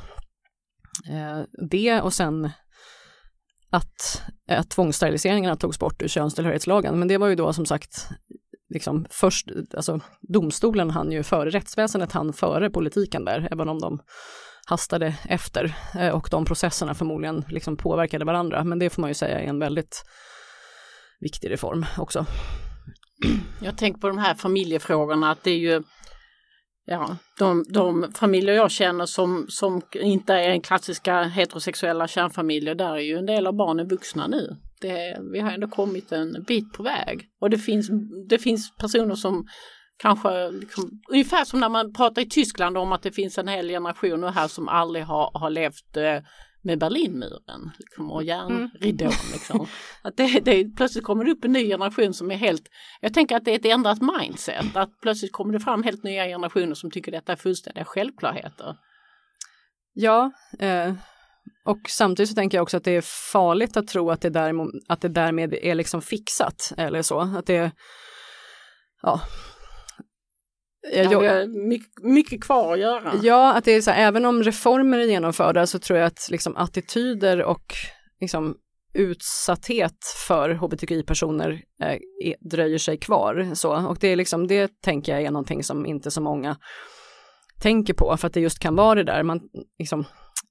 [1.10, 2.50] Eh, det och sen
[3.70, 6.98] att, att tvångssteriliseringarna togs bort ur könstillhörighetslagen.
[6.98, 8.08] Men det var ju då som sagt
[8.74, 13.98] liksom först, alltså domstolen hann ju före, rättsväsendet hann före politiken där, även om de
[14.66, 18.64] hastade efter eh, och de processerna förmodligen liksom påverkade varandra.
[18.64, 20.04] Men det får man ju säga är en väldigt
[21.22, 22.26] viktig reform också.
[23.60, 25.82] Jag tänker på de här familjefrågorna att det är ju
[26.84, 33.00] Ja, de, de familjer jag känner som, som inte är klassiska heterosexuella kärnfamiljer, där är
[33.00, 34.56] ju en del av barnen vuxna nu.
[34.80, 37.28] Det, vi har ändå kommit en bit på väg.
[37.40, 37.90] Och det finns,
[38.28, 39.46] det finns personer som
[39.96, 43.68] kanske, liksom, ungefär som när man pratar i Tyskland om att det finns en hel
[43.68, 46.18] generation här som aldrig har, har levt eh,
[46.62, 49.08] med Berlinmuren liksom, och järnridån.
[49.08, 49.32] Mm.
[49.32, 49.66] Liksom.
[50.02, 52.68] Att det, det, plötsligt kommer det upp en ny generation som är helt,
[53.00, 56.24] jag tänker att det är ett ändrat mindset, att plötsligt kommer det fram helt nya
[56.24, 58.76] generationer som tycker detta är fullständiga självklarheter.
[59.94, 60.94] Ja, eh,
[61.64, 64.66] och samtidigt så tänker jag också att det är farligt att tro att det, därmed,
[64.88, 67.72] att det därmed är liksom fixat eller så, att det
[69.02, 69.20] ja,
[70.92, 73.12] Ja, vi har mycket, mycket, kvar att göra.
[73.22, 76.28] Ja, att det är så här, även om reformer är genomförda så tror jag att
[76.30, 77.74] liksom attityder och
[78.20, 78.56] liksom
[78.94, 83.50] utsatthet för hbtqi-personer eh, dröjer sig kvar.
[83.54, 83.86] Så.
[83.86, 86.56] Och det, är liksom, det tänker jag är någonting som inte så många
[87.60, 89.22] tänker på, för att det just kan vara det där.
[89.22, 89.40] Man,
[89.78, 90.04] liksom,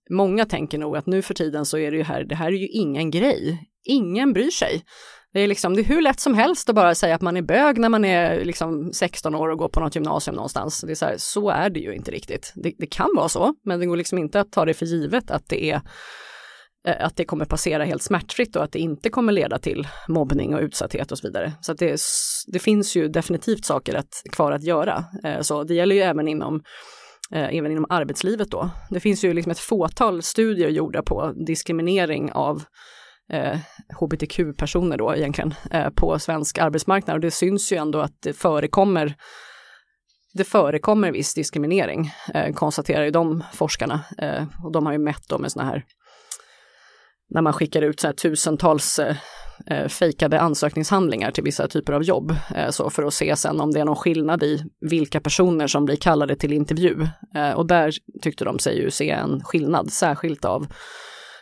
[0.10, 2.58] många tänker nog att nu för tiden så är det ju här, det här är
[2.58, 3.68] ju ingen grej.
[3.84, 4.84] Ingen bryr sig.
[5.34, 7.42] Det är, liksom, det är hur lätt som helst att bara säga att man är
[7.42, 10.82] bög när man är liksom 16 år och går på något gymnasium någonstans.
[10.82, 12.54] Det är så, här, så är det ju inte riktigt.
[12.56, 15.32] Det, det, kan vara så, men det går liksom inte att ta det för givet
[15.32, 15.82] att det är
[16.88, 20.56] eh, att det kommer passera helt smärtfritt och att det inte kommer leda till mobbning
[20.56, 21.54] och utsatthet och så vidare.
[21.62, 22.02] Så att det,
[22.48, 25.06] det finns ju definitivt saker att, kvar att göra.
[25.24, 26.62] Eh, så det gäller ju även inom
[27.34, 28.70] eh, även inom arbetslivet då.
[28.90, 32.64] Det finns ju liksom ett fåtal studier gjorda på diskriminering av
[33.32, 33.58] eh,
[34.00, 39.16] hbtq-personer då egentligen eh, på svensk arbetsmarknad och det syns ju ändå att det förekommer
[40.34, 44.04] det förekommer viss diskriminering, eh, konstaterar ju de forskarna.
[44.18, 45.86] Eh, och de har ju mätt då med sådana här,
[47.30, 49.16] när man skickar ut så här tusentals eh,
[49.68, 53.72] eh, fejkade ansökningshandlingar till vissa typer av jobb, eh, så för att se sen om
[53.72, 57.08] det är någon skillnad i vilka personer som blir kallade till intervju.
[57.36, 60.68] Eh, och där tyckte de sig ju se en skillnad, särskilt av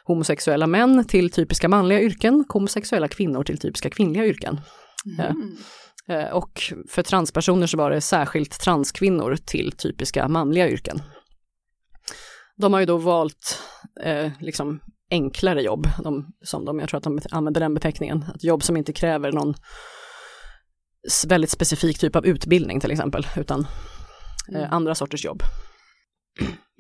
[0.10, 4.62] homosexuella män till typiska manliga yrken, homosexuella kvinnor till typiska kvinnliga yrken.
[5.20, 5.58] Mm.
[6.08, 11.02] Eh, och för transpersoner så var det särskilt transkvinnor till typiska manliga yrken.
[12.56, 13.62] De har ju då valt
[14.04, 14.80] eh, liksom
[15.12, 18.78] enklare jobb, de, som de, jag tror att de använder den beteckningen, att jobb som
[18.78, 19.54] inte kräver någon
[21.28, 23.60] väldigt specifik typ av utbildning till exempel, utan
[24.52, 24.74] eh, mm.
[24.74, 25.44] andra sorters jobb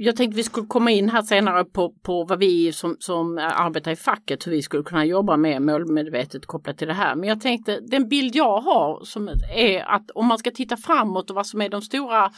[0.01, 3.91] jag tänkte vi skulle komma in här senare på, på vad vi som, som arbetar
[3.91, 7.15] i facket, hur vi skulle kunna jobba med målmedvetet kopplat till det här.
[7.15, 11.29] Men jag tänkte den bild jag har som är att om man ska titta framåt
[11.29, 12.31] och vad som är de stora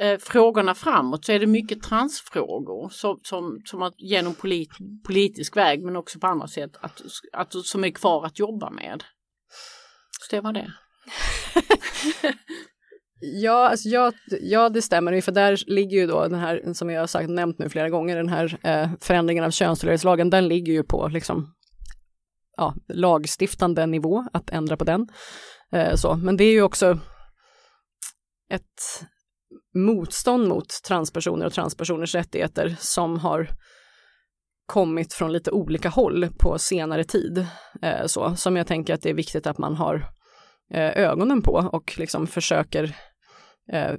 [0.00, 4.70] eh, frågorna framåt så är det mycket transfrågor som, som, som att genom polit,
[5.06, 7.02] politisk väg men också på andra sätt att,
[7.32, 9.04] att, som är kvar att jobba med.
[10.20, 10.72] Så det var det.
[13.32, 16.90] Ja, alltså ja, ja, det stämmer ju, för där ligger ju då den här, som
[16.90, 20.72] jag har sagt, nämnt nu flera gånger, den här eh, förändringen av könstillhörighetslagen, den ligger
[20.72, 21.54] ju på liksom,
[22.56, 25.08] ja, lagstiftande nivå, att ändra på den.
[25.72, 26.14] Eh, så.
[26.14, 26.98] Men det är ju också
[28.50, 29.04] ett
[29.74, 33.48] motstånd mot transpersoner och transpersoners rättigheter som har
[34.66, 37.46] kommit från lite olika håll på senare tid.
[37.82, 39.94] Eh, så, som jag tänker att det är viktigt att man har
[40.70, 42.96] eh, ögonen på och liksom försöker
[43.72, 43.94] Eh,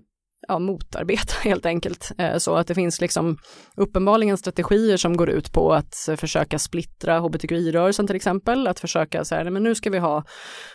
[0.47, 2.11] ja, motarbeta helt enkelt.
[2.17, 3.37] Eh, så att det finns liksom
[3.75, 9.51] uppenbarligen strategier som går ut på att försöka splittra hbtqi-rörelsen till exempel, att försöka säga,
[9.51, 10.23] men nu ska vi ha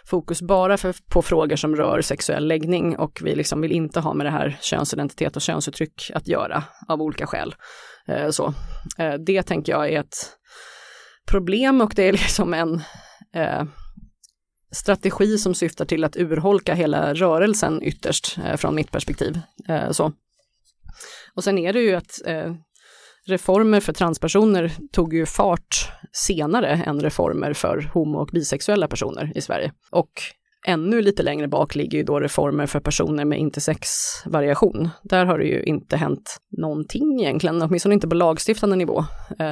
[0.05, 4.15] fokus bara för, på frågor som rör sexuell läggning och vi liksom vill inte ha
[4.15, 7.55] med det här könsidentitet och könsuttryck att göra av olika skäl.
[8.09, 8.55] Eh, så
[8.99, 10.37] eh, det tänker jag är ett
[11.31, 12.83] problem och det är liksom en
[13.35, 13.65] eh,
[14.73, 19.41] strategi som syftar till att urholka hela rörelsen ytterst eh, från mitt perspektiv.
[19.69, 20.13] Eh, så.
[21.35, 22.55] Och sen är det ju att eh,
[23.27, 29.41] reformer för transpersoner tog ju fart senare än reformer för homo och bisexuella personer i
[29.41, 29.73] Sverige.
[29.91, 30.11] Och
[30.67, 34.89] ännu lite längre bak ligger ju då reformer för personer med intersexvariation.
[35.03, 39.05] Där har det ju inte hänt någonting egentligen, åtminstone inte på lagstiftande nivå.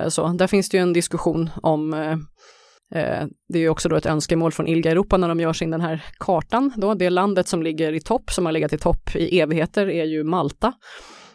[0.08, 1.94] Så där finns det ju en diskussion om
[2.94, 5.70] Eh, det är ju också då ett önskemål från ILGA Europa när de gör sin
[5.70, 6.72] den här kartan.
[6.76, 6.94] Då.
[6.94, 10.24] Det landet som ligger i topp, som har legat i topp i evigheter, är ju
[10.24, 10.72] Malta.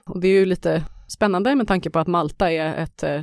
[0.06, 0.84] Och det är ju lite
[1.16, 3.22] spännande med tanke på att Malta är ett eh,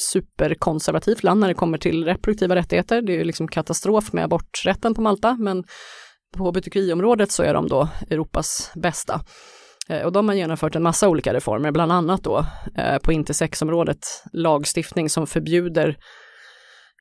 [0.00, 3.02] superkonservativt land när det kommer till reproduktiva rättigheter.
[3.02, 5.64] Det är ju liksom katastrof med aborträtten på Malta, men
[6.36, 9.20] på hbtqi-området så är de då Europas bästa.
[9.88, 12.46] Eh, och de har genomfört en massa olika reformer, bland annat då
[13.02, 13.98] på intersexområdet
[14.32, 15.96] lagstiftning som förbjuder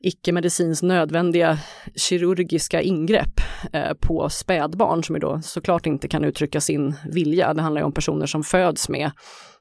[0.01, 1.57] icke-medicinskt nödvändiga
[1.95, 3.39] kirurgiska ingrepp
[3.73, 7.53] eh, på spädbarn som ju då såklart inte kan uttrycka sin vilja.
[7.53, 9.11] Det handlar ju om personer som föds med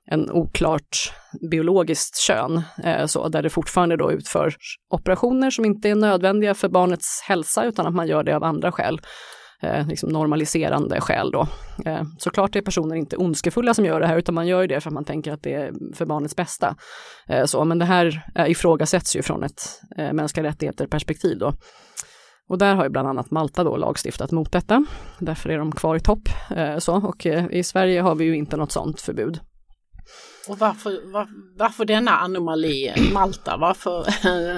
[0.07, 1.13] en oklart
[1.51, 4.57] biologiskt kön, eh, så, där det fortfarande då utförs
[4.91, 8.73] operationer som inte är nödvändiga för barnets hälsa utan att man gör det av andra
[8.73, 9.01] skäl.
[9.65, 11.47] Eh, liksom normaliserande skäl då.
[11.85, 14.91] Eh, såklart är personer inte ondskefulla som gör det här utan man gör det för
[14.91, 16.77] att man tänker att det är för barnets bästa.
[17.29, 21.53] Eh, så, men det här eh, ifrågasätts ju från ett eh, mänskliga rättigheter perspektiv då.
[22.49, 24.85] Och där har ju bland annat Malta då lagstiftat mot detta.
[25.19, 26.29] Därför är de kvar i topp.
[26.57, 29.41] Eh, så, och eh, i Sverige har vi ju inte något sådant förbud.
[30.49, 33.57] Och varför, var, varför denna anomali Malta?
[33.57, 34.01] Varför?
[34.09, 34.57] Eh,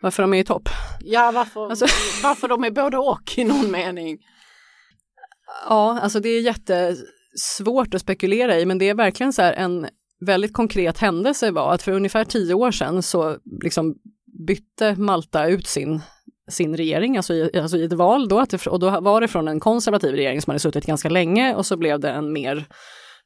[0.00, 0.68] varför de är i topp?
[1.00, 1.86] Ja, varför, alltså,
[2.22, 4.18] varför de är både och i någon mening?
[5.68, 9.88] Ja, alltså det är jättesvårt att spekulera i, men det är verkligen så här en
[10.26, 13.94] väldigt konkret händelse var att för ungefär tio år sedan så liksom
[14.46, 16.00] bytte Malta ut sin
[16.48, 19.60] sin regering, alltså i, alltså i ett val då, och då var det från en
[19.60, 22.66] konservativ regering som hade suttit ganska länge och så blev det en mer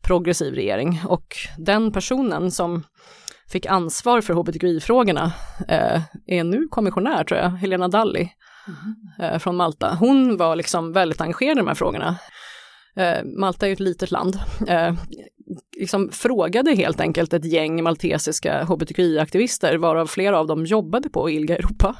[0.02, 2.82] progressiv regering och den personen som
[3.52, 5.32] fick ansvar för hbtqi-frågorna
[5.68, 8.32] eh, är nu kommissionär tror jag, Helena Dalli
[8.66, 9.32] mm.
[9.32, 9.96] eh, från Malta.
[10.00, 12.16] Hon var liksom väldigt engagerad i de här frågorna.
[12.96, 14.36] Eh, Malta är ju ett litet land.
[14.68, 14.94] Eh,
[15.76, 21.56] liksom frågade helt enkelt ett gäng maltesiska hbtqi-aktivister, varav flera av dem jobbade på ILGA
[21.56, 21.96] Europa,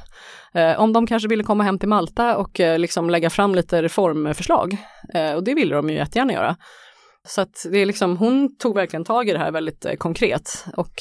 [0.55, 3.83] eh, om de kanske ville komma hem till Malta och eh, liksom lägga fram lite
[3.83, 4.77] reformförslag.
[5.37, 6.57] och det ville de ju jättegärna göra.
[7.29, 10.93] Så att det är liksom, hon tog verkligen tag i det här väldigt konkret och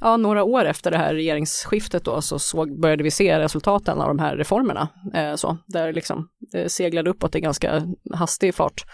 [0.00, 4.08] ja, några år efter det här regeringsskiftet då så såg, började vi se resultaten av
[4.08, 4.88] de här reformerna.
[5.14, 7.82] Eh, så, där liksom det seglade uppåt i ganska
[8.14, 8.84] hastig fart.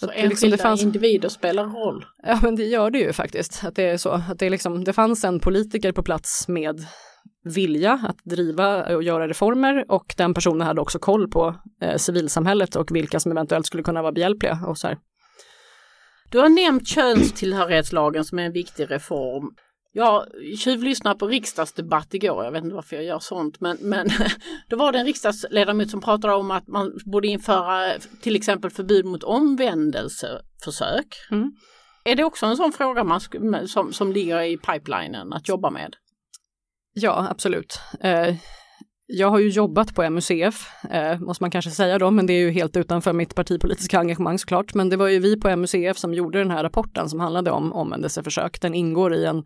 [0.00, 2.04] Så, så enskilda liksom, det fanns, individer spelar roll?
[2.22, 3.64] Ja men det gör det ju faktiskt.
[3.64, 6.86] Att det är så, att det, liksom, det fanns en politiker på plats med
[7.44, 12.76] vilja att driva och göra reformer och den personen hade också koll på eh, civilsamhället
[12.76, 14.98] och vilka som eventuellt skulle kunna vara behjälpliga och så här.
[16.30, 19.50] Du har nämnt könstillhörighetslagen som är en viktig reform.
[19.96, 20.26] Jag
[20.58, 24.08] tjuvlyssnade på riksdagsdebatt igår, jag vet inte varför jag gör sånt, men, men
[24.68, 29.04] då var det en riksdagsledamot som pratade om att man borde införa till exempel förbud
[29.04, 31.06] mot omvändelseförsök.
[31.30, 31.52] Mm.
[32.04, 33.20] Är det också en sån fråga man,
[33.66, 35.96] som, som ligger i pipelinen att jobba med?
[36.94, 37.78] Ja, absolut.
[38.00, 38.34] Eh,
[39.06, 42.38] jag har ju jobbat på MUCF, eh, måste man kanske säga då, men det är
[42.38, 44.74] ju helt utanför mitt partipolitiska engagemang såklart.
[44.74, 47.72] Men det var ju vi på MUCF som gjorde den här rapporten som handlade om
[47.72, 48.60] omvändelseförsök.
[48.60, 49.44] Den ingår i en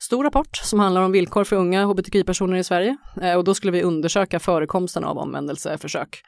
[0.00, 2.96] stor rapport som handlar om villkor för unga hbtqi-personer i Sverige.
[3.22, 6.22] Eh, och då skulle vi undersöka förekomsten av omvändelseförsök.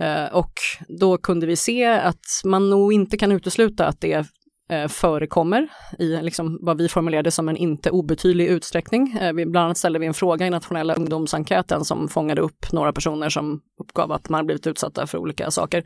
[0.00, 0.52] Eh, och
[1.00, 4.26] då kunde vi se att man nog inte kan utesluta att det
[4.70, 9.18] eh, förekommer i liksom, vad vi formulerade som en inte obetydlig utsträckning.
[9.20, 12.92] Eh, vi, bland annat ställde vi en fråga i nationella ungdomsenkäten som fångade upp några
[12.92, 15.84] personer som uppgav att man blivit utsatta för olika saker.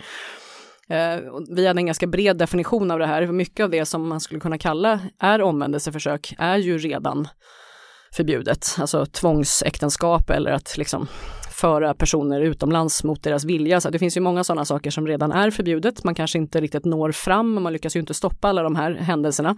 [0.89, 1.19] Eh,
[1.51, 3.27] vi hade en ganska bred definition av det här.
[3.27, 7.29] Mycket av det som man skulle kunna kalla är omvändelseförsök är ju redan
[8.17, 11.09] förbjudet, alltså tvångsäktenskap eller att liksom
[11.51, 13.81] föra personer utomlands mot deras vilja.
[13.81, 16.05] Så det finns ju många sådana saker som redan är förbjudet.
[16.05, 19.57] Man kanske inte riktigt når fram, man lyckas ju inte stoppa alla de här händelserna.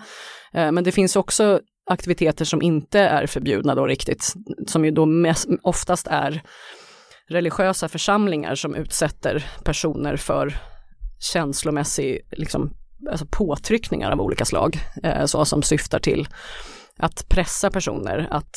[0.52, 4.34] Eh, men det finns också aktiviteter som inte är förbjudna då riktigt,
[4.66, 6.42] som ju då mest, oftast är
[7.28, 10.58] religiösa församlingar som utsätter personer för
[11.32, 12.70] känslomässig liksom,
[13.10, 16.28] alltså påtryckningar av olika slag, eh, så som syftar till
[16.98, 18.56] att pressa personer att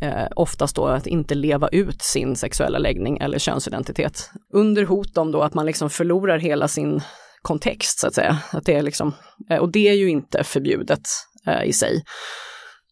[0.00, 4.30] eh, oftast då att inte leva ut sin sexuella läggning eller könsidentitet.
[4.52, 7.00] Under hot om då att man liksom förlorar hela sin
[7.42, 8.38] kontext så att säga.
[8.52, 9.14] Att det är liksom,
[9.50, 11.02] eh, och det är ju inte förbjudet
[11.46, 12.04] eh, i sig.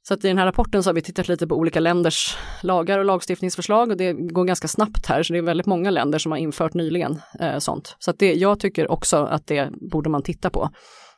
[0.09, 2.99] Så att i den här rapporten så har vi tittat lite på olika länders lagar
[2.99, 6.33] och lagstiftningsförslag och det går ganska snabbt här så det är väldigt många länder som
[6.33, 7.97] har infört nyligen eh, sånt.
[7.99, 10.71] Så att det, jag tycker också att det borde man titta på.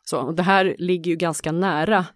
[0.05, 2.07] Så och det här ligger ju ganska nära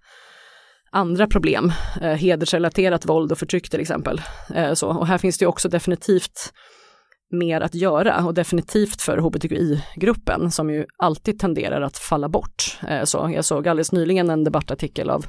[0.93, 4.21] andra problem, eh, hedersrelaterat våld och förtryck till exempel.
[4.55, 6.53] Eh, så, och här finns det också definitivt
[7.31, 12.79] mer att göra och definitivt för hbtqi-gruppen som ju alltid tenderar att falla bort.
[12.89, 15.27] Eh, så jag såg alldeles nyligen en debattartikel av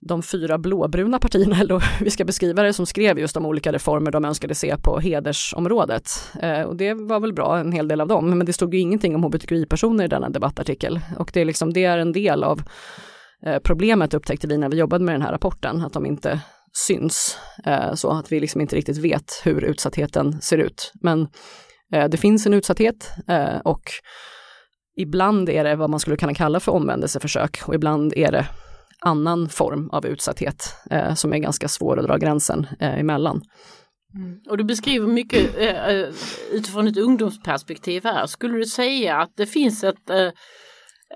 [0.00, 3.72] de fyra blåbruna partierna, eller hur vi ska beskriva det, som skrev just om olika
[3.72, 6.32] reformer de önskade se på hedersområdet.
[6.42, 8.80] Eh, och det var väl bra, en hel del av dem, men det stod ju
[8.80, 11.00] ingenting om hbtqi-personer i denna debattartikel.
[11.18, 12.62] Och det är, liksom, det är en del av
[13.46, 16.40] Eh, problemet upptäckte vi när vi jobbade med den här rapporten, att de inte
[16.86, 17.38] syns.
[17.64, 20.92] Eh, så att vi liksom inte riktigt vet hur utsattheten ser ut.
[21.00, 21.28] Men
[21.92, 23.10] eh, det finns en utsatthet
[23.64, 23.82] och
[24.96, 28.46] ibland är det vad man skulle kunna kalla för omvändelseförsök och ibland är det
[29.04, 33.42] annan form av utsatthet eh, som är ganska svår att dra gränsen eh, emellan.
[34.14, 34.40] Mm.
[34.48, 36.14] Och du beskriver mycket eh,
[36.52, 38.26] utifrån ett ungdomsperspektiv här.
[38.26, 40.28] Skulle du säga att det finns ett eh,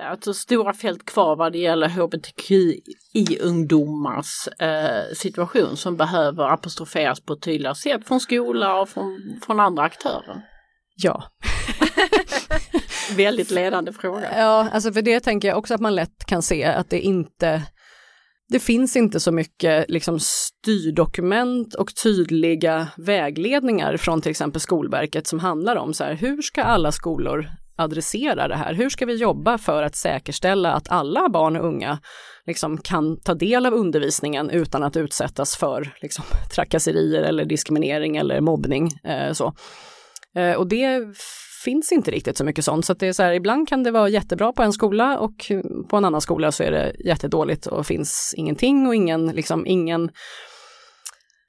[0.01, 7.43] alltså stora fält kvar vad det gäller hbtqi-ungdomars eh, situation som behöver apostroferas på ett
[7.43, 10.43] tydligare sätt från skola och från, från andra aktörer?
[10.97, 11.25] Ja.
[13.17, 14.39] Väldigt ledande fråga.
[14.39, 17.63] Ja, alltså för det tänker jag också att man lätt kan se att det inte
[18.49, 25.39] det finns inte så mycket liksom, styrdokument och tydliga vägledningar från till exempel Skolverket som
[25.39, 28.75] handlar om så här, hur ska alla skolor adressera det här?
[28.75, 31.99] Hur ska vi jobba för att säkerställa att alla barn och unga
[32.47, 36.25] liksom kan ta del av undervisningen utan att utsättas för liksom,
[36.55, 38.89] trakasserier eller diskriminering eller mobbning.
[39.05, 39.55] Eh, så.
[40.37, 41.17] Eh, och det
[41.65, 42.85] finns inte riktigt så mycket sånt.
[42.85, 45.53] Så att det är så här, ibland kan det vara jättebra på en skola och
[45.91, 50.11] på en annan skola så är det jättedåligt och finns ingenting och ingen, liksom, ingen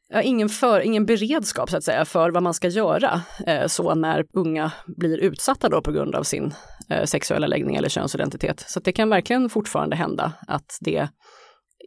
[0.10, 3.96] ja, ingen, för, ingen beredskap så att säga för vad man ska göra eh, så
[3.96, 6.54] när unga blir utsatta då på grund av sin
[6.90, 8.64] eh, sexuella läggning eller könsidentitet.
[8.68, 11.10] Så det kan verkligen fortfarande hända att det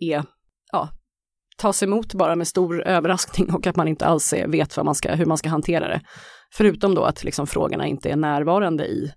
[0.01, 0.25] är,
[0.73, 0.89] ja,
[1.57, 5.15] tas emot bara med stor överraskning och att man inte alls vet vad man ska,
[5.15, 6.01] hur man ska hantera det.
[6.55, 9.13] Förutom då att liksom frågorna inte är närvarande i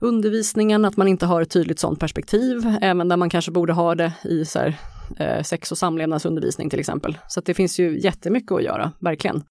[0.00, 3.94] undervisningen, att man inte har ett tydligt sådant perspektiv, även där man kanske borde ha
[3.94, 4.78] det i så här,
[5.18, 7.18] eh, sex och samlevnadsundervisning till exempel.
[7.28, 9.44] Så det finns ju jättemycket att göra, verkligen.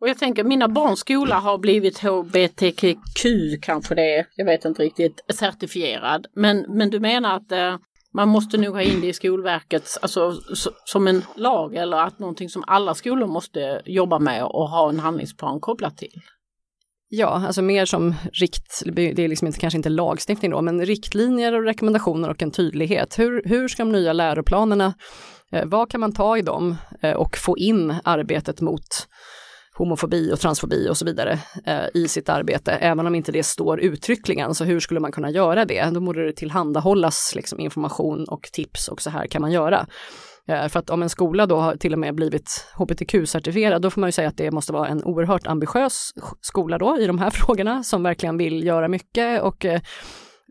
[0.00, 2.96] Och jag tänker mina barns skola har blivit HBTQ
[3.62, 6.26] kanske det är, jag vet inte riktigt, certifierad.
[6.34, 7.76] Men, men du menar att eh,
[8.14, 10.32] man måste nog ha in det i Skolverkets, alltså
[10.84, 15.00] som en lag eller att någonting som alla skolor måste jobba med och ha en
[15.00, 16.20] handlingsplan kopplat till?
[17.10, 21.52] Ja, alltså mer som rikt, det är liksom inte, kanske inte lagstiftning då, men riktlinjer
[21.52, 23.18] och rekommendationer och en tydlighet.
[23.18, 24.94] Hur, hur ska de nya läroplanerna,
[25.52, 29.08] eh, vad kan man ta i dem eh, och få in arbetet mot
[29.78, 33.80] homofobi och transfobi och så vidare eh, i sitt arbete, även om inte det står
[33.80, 34.54] uttryckligen.
[34.54, 35.90] Så hur skulle man kunna göra det?
[35.90, 39.86] Då borde det tillhandahållas liksom, information och tips och så här kan man göra.
[40.48, 44.00] Eh, för att om en skola då har till och med blivit hbtq-certifierad, då får
[44.00, 47.30] man ju säga att det måste vara en oerhört ambitiös skola då i de här
[47.34, 49.80] frågorna som verkligen vill göra mycket och eh,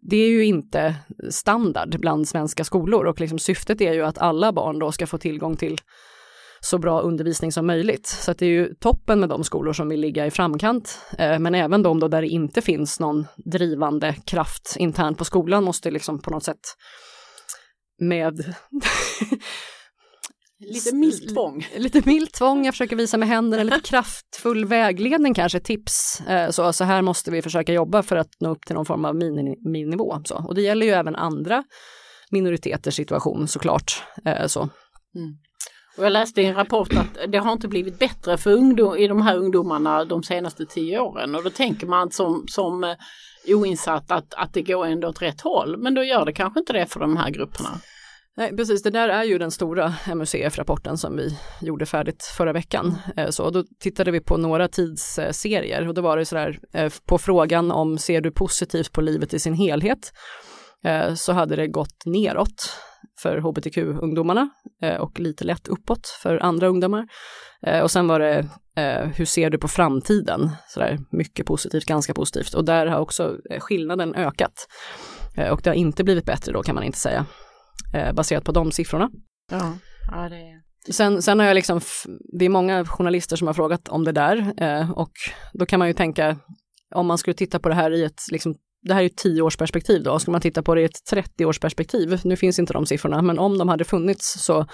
[0.01, 0.95] det är ju inte
[1.29, 5.17] standard bland svenska skolor och liksom syftet är ju att alla barn då ska få
[5.17, 5.77] tillgång till
[6.59, 8.07] så bra undervisning som möjligt.
[8.07, 10.99] Så det är ju toppen med de skolor som vill ligga i framkant.
[11.17, 15.63] Eh, men även de då där det inte finns någon drivande kraft internt på skolan
[15.63, 16.59] måste liksom på något sätt
[17.99, 18.55] med
[20.59, 21.67] Lite milt tvång.
[21.77, 26.21] Lite milt tvång, jag försöker visa med händerna, lite kraftfull vägledning kanske, tips.
[26.21, 29.05] Eh, så, så här måste vi försöka jobba för att nå upp till någon form
[29.05, 30.21] av mininivå.
[30.25, 30.45] Så.
[30.47, 31.63] Och det gäller ju även andra
[32.31, 34.03] minoriteters situation såklart.
[34.25, 34.59] Eh, så.
[34.59, 35.37] Mm.
[35.97, 39.07] Och jag läste i en rapport att det har inte blivit bättre för ungdom, i
[39.07, 42.95] de här ungdomarna de senaste tio åren och då tänker man som, som eh,
[43.47, 46.73] oinsatt att, att det går ändå åt rätt håll men då gör det kanske inte
[46.73, 47.69] det för de här grupperna.
[48.37, 52.95] Nej, precis, det där är ju den stora MUCF-rapporten som vi gjorde färdigt förra veckan.
[53.17, 57.17] Eh, så då tittade vi på några tidsserier och då var det sådär eh, på
[57.17, 60.11] frågan om ser du positivt på livet i sin helhet
[61.15, 62.69] så hade det gått neråt
[63.19, 64.49] för hbtq-ungdomarna
[64.81, 67.07] eh, och lite lätt uppåt för andra ungdomar.
[67.61, 70.49] Eh, och sen var det eh, hur ser du på framtiden?
[70.67, 72.53] Sådär mycket positivt, ganska positivt.
[72.53, 74.67] Och där har också skillnaden ökat.
[75.51, 77.25] och det har inte blivit bättre då kan man inte säga,
[78.13, 79.09] baserat på de siffrorna.
[79.51, 79.73] Ja,
[80.11, 81.81] ja det Sen, sen har jag liksom,
[82.39, 84.53] det är många journalister som har frågat om det där
[84.95, 85.11] och
[85.53, 86.37] då kan man ju tänka,
[86.95, 90.03] om man skulle titta på det här i ett liksom, det här är ett tioårsperspektiv
[90.03, 93.39] då, ska man titta på det i ett 30-årsperspektiv, nu finns inte de siffrorna, men
[93.39, 94.65] om de hade funnits så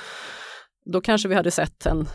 [0.86, 2.08] då kanske vi hade sett en,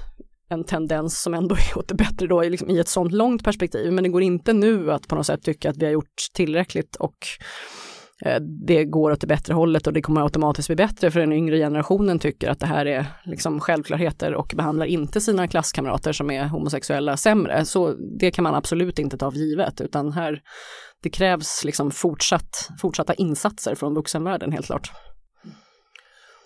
[0.49, 3.93] en tendens som ändå är åt det bättre då liksom i ett sånt långt perspektiv,
[3.93, 6.97] men det går inte nu att på något sätt tycka att vi har gjort tillräckligt
[6.97, 7.88] och eh,
[8.25, 11.33] Eh, det går åt det bättre hållet och det kommer automatiskt bli bättre för den
[11.33, 16.31] yngre generationen tycker att det här är liksom självklarheter och behandlar inte sina klasskamrater som
[16.31, 17.65] är homosexuella sämre.
[17.65, 20.41] Så det kan man absolut inte ta för givet utan här
[21.03, 24.93] det krävs liksom fortsatt, fortsatta insatser från vuxenvärlden helt klart.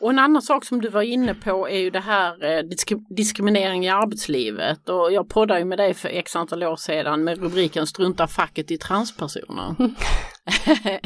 [0.02, 2.92] Och en annan sak som du var inne på är ju det här eh, disk
[3.16, 7.38] diskriminering i arbetslivet och jag poddade ju med dig för x antal år sedan med
[7.38, 9.74] rubriken Strunta facket i transpersoner.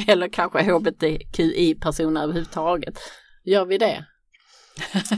[0.08, 2.98] Eller kanske hbtqi-personer överhuvudtaget.
[3.44, 4.04] Gör vi det?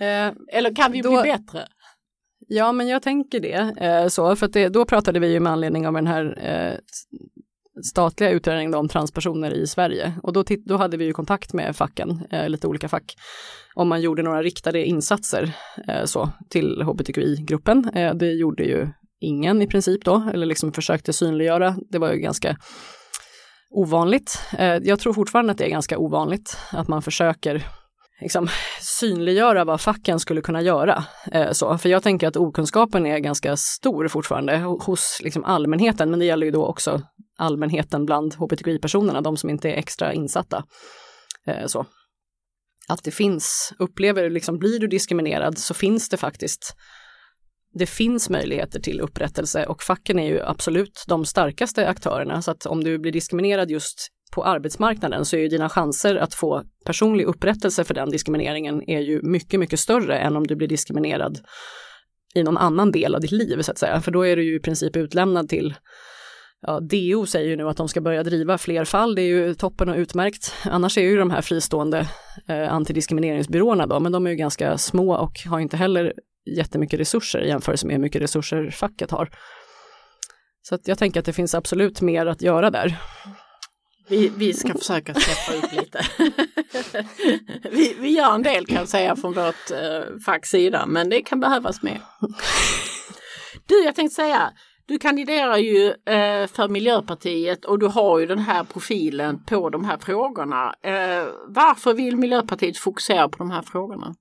[0.00, 1.22] Eh, eller kan vi Då...
[1.22, 1.66] bli bättre?
[2.48, 3.74] Ja, men jag tänker det.
[3.86, 6.78] Eh, så, för det, då pratade vi ju med anledning av den här eh,
[7.82, 10.12] statliga utredningen om transpersoner i Sverige.
[10.22, 13.14] Och då, då hade vi ju kontakt med facken, eh, lite olika fack,
[13.74, 15.52] om man gjorde några riktade insatser
[15.88, 17.90] eh, så, till hbtqi-gruppen.
[17.94, 18.88] Eh, det gjorde ju
[19.20, 21.76] ingen i princip då, eller liksom försökte synliggöra.
[21.90, 22.56] Det var ju ganska
[23.70, 24.38] ovanligt.
[24.58, 27.66] Eh, jag tror fortfarande att det är ganska ovanligt att man försöker
[28.20, 28.48] liksom,
[28.80, 31.04] synliggöra vad facken skulle kunna göra.
[31.32, 31.78] Eh, så.
[31.78, 36.46] För jag tänker att okunskapen är ganska stor fortfarande hos liksom, allmänheten, men det gäller
[36.46, 37.02] ju då också
[37.38, 40.64] allmänheten bland hbtqi-personerna, de som inte är extra insatta.
[41.46, 41.86] Eh, så.
[42.88, 46.76] Att det finns, upplever du liksom, blir du diskriminerad så finns det faktiskt
[47.72, 52.42] det finns möjligheter till upprättelse och facken är ju absolut de starkaste aktörerna.
[52.42, 56.34] Så att om du blir diskriminerad just på arbetsmarknaden så är ju dina chanser att
[56.34, 60.68] få personlig upprättelse för den diskrimineringen är ju mycket, mycket större än om du blir
[60.68, 61.38] diskriminerad
[62.34, 64.00] i någon annan del av ditt liv så att säga.
[64.00, 65.74] För då är du ju i princip utlämnad till
[66.62, 69.54] Ja, DO säger ju nu att de ska börja driva fler fall, det är ju
[69.54, 70.54] toppen och utmärkt.
[70.64, 72.08] Annars är ju de här fristående
[72.48, 76.12] eh, antidiskrimineringsbyråerna då, men de är ju ganska små och har inte heller
[76.56, 79.30] jättemycket resurser i jämförelse med hur mycket resurser facket har.
[80.62, 82.98] Så att jag tänker att det finns absolut mer att göra där.
[84.10, 86.00] Vi, vi ska försöka släppa upp lite.
[87.70, 91.22] vi, vi gör en del kan jag säga från vårt eh, facks sida, men det
[91.22, 92.00] kan behövas mer.
[93.66, 94.52] Du, jag tänkte säga,
[94.86, 99.84] du kandiderar ju eh, för Miljöpartiet och du har ju den här profilen på de
[99.84, 100.74] här frågorna.
[100.82, 104.14] Eh, varför vill Miljöpartiet fokusera på de här frågorna?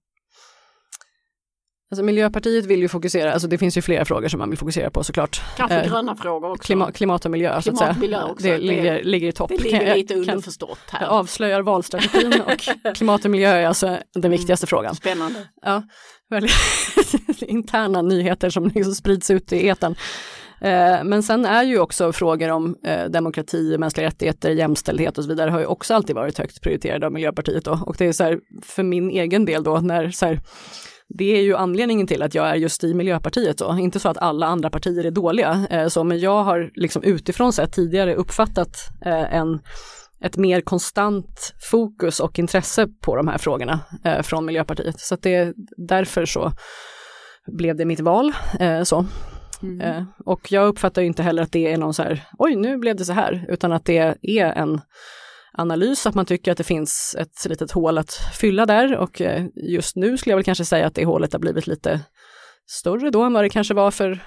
[1.91, 4.89] Alltså Miljöpartiet vill ju fokusera, alltså det finns ju flera frågor som man vill fokusera
[4.89, 5.41] på såklart.
[5.57, 6.63] Kanske eh, gröna frågor också.
[6.63, 8.25] Klima, klimat och miljö klimat så att säga.
[8.25, 8.47] Också.
[8.47, 9.49] Det, det ligger, ligger i topp.
[9.49, 11.01] Det ligger lite underförstått här.
[11.01, 14.69] Jag avslöjar valstrategin och klimat och miljö är alltså den viktigaste mm.
[14.69, 14.95] frågan.
[14.95, 15.47] Spännande.
[15.61, 15.83] Ja,
[16.29, 16.51] väldigt
[17.41, 19.95] interna nyheter som liksom sprids ut i eten.
[20.61, 25.29] Eh, men sen är ju också frågor om eh, demokrati, mänskliga rättigheter, jämställdhet och så
[25.29, 27.79] vidare har ju också alltid varit högt prioriterade av Miljöpartiet då.
[27.85, 30.39] Och det är så här, för min egen del då, när så här,
[31.09, 33.77] det är ju anledningen till att jag är just i Miljöpartiet då.
[33.79, 37.53] Inte så att alla andra partier är dåliga, eh, så, men jag har liksom utifrån
[37.53, 39.59] sett tidigare uppfattat eh, en,
[40.21, 44.99] ett mer konstant fokus och intresse på de här frågorna eh, från Miljöpartiet.
[44.99, 46.51] Så det därför så
[47.47, 48.33] blev det mitt val.
[48.59, 49.05] Eh, så.
[49.61, 49.81] Mm.
[49.81, 52.95] Eh, och jag uppfattar inte heller att det är någon så här, oj nu blev
[52.95, 54.81] det så här, utan att det är en
[55.51, 59.45] analys, att man tycker att det finns ett litet hål att fylla där och eh,
[59.55, 61.99] just nu skulle jag väl kanske säga att det hålet har blivit lite
[62.67, 64.19] större då än vad det kanske var för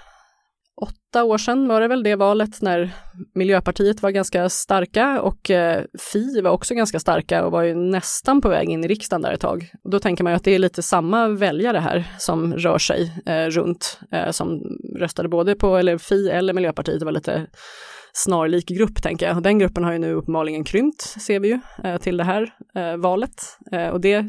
[0.83, 2.91] åtta år sedan var det väl det valet när
[3.35, 8.41] Miljöpartiet var ganska starka och eh, Fi var också ganska starka och var ju nästan
[8.41, 9.71] på väg in i riksdagen där ett tag.
[9.85, 13.23] Och då tänker man ju att det är lite samma väljare här som rör sig
[13.27, 14.63] eh, runt, eh, som
[14.99, 17.47] röstade både på eller Fi eller Miljöpartiet, det var lite
[18.13, 19.43] snarlik grupp tänker jag.
[19.43, 22.97] Den gruppen har ju nu uppenbarligen krympt, ser vi ju, eh, till det här eh,
[22.97, 23.59] valet.
[23.73, 24.27] Eh, och det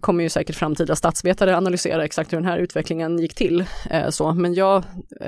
[0.00, 3.64] kommer ju säkert framtida statsvetare analysera exakt hur den här utvecklingen gick till.
[4.10, 4.84] Så, men jag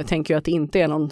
[0.06, 1.10] tänker ju att det inte är någon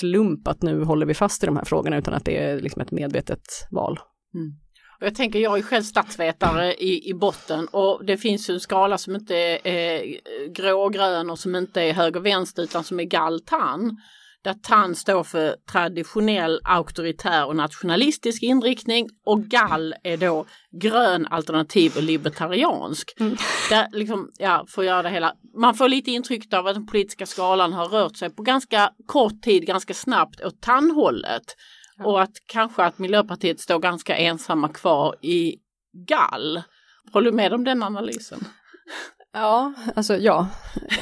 [0.00, 2.82] slump att nu håller vi fast i de här frågorna utan att det är liksom
[2.82, 3.98] ett medvetet val.
[4.34, 4.52] Mm.
[5.00, 8.60] Och jag tänker, jag är själv statsvetare i, i botten och det finns ju en
[8.60, 10.18] skala som inte är, eh,
[10.50, 13.96] grå-grön och som inte är höger-vänster utan som är galtan
[14.46, 20.46] där TAN står för traditionell, auktoritär och nationalistisk inriktning och GAL är då
[20.80, 23.14] grön, alternativ och libertariansk.
[23.20, 23.36] Mm.
[23.70, 25.34] Där liksom, ja, att göra det hela.
[25.60, 29.42] Man får lite intryck av att den politiska skalan har rört sig på ganska kort
[29.42, 31.56] tid, ganska snabbt åt TAN-hållet.
[31.96, 32.04] Ja.
[32.04, 35.56] Och att kanske att Miljöpartiet står ganska ensamma kvar i
[36.08, 36.62] GAL.
[37.12, 38.40] Håller du med om den analysen?
[39.38, 40.48] Ja, alltså ja.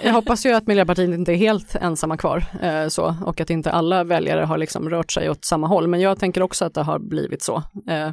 [0.02, 3.72] Jag hoppas ju att Miljöpartiet inte är helt ensamma kvar eh, så, och att inte
[3.72, 5.88] alla väljare har liksom rört sig åt samma håll.
[5.88, 7.62] Men jag tänker också att det har blivit så.
[7.90, 8.10] Eh,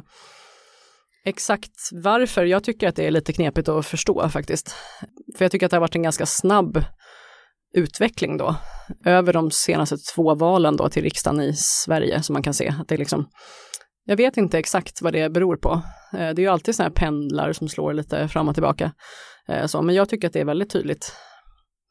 [1.24, 4.74] exakt varför, jag tycker att det är lite knepigt att förstå faktiskt.
[5.38, 6.84] För jag tycker att det har varit en ganska snabb
[7.74, 8.56] utveckling då.
[9.04, 12.74] över de senaste två valen då till riksdagen i Sverige som man kan se.
[12.80, 13.28] Att det är liksom,
[14.04, 15.72] jag vet inte exakt vad det beror på.
[16.12, 18.92] Eh, det är ju alltid sådana här pendlar som slår lite fram och tillbaka.
[19.48, 21.12] Eh, så, men jag tycker att det är väldigt tydligt.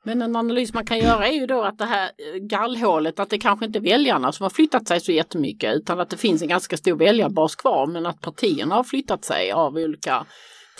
[0.04, 3.30] Men en analys man kan göra är ju då att det här eh, gallhålet, att
[3.30, 6.41] det kanske inte är väljarna som har flyttat sig så jättemycket utan att det finns
[6.41, 10.26] en ganska stor väljarbas kvar men att partierna har flyttat sig av olika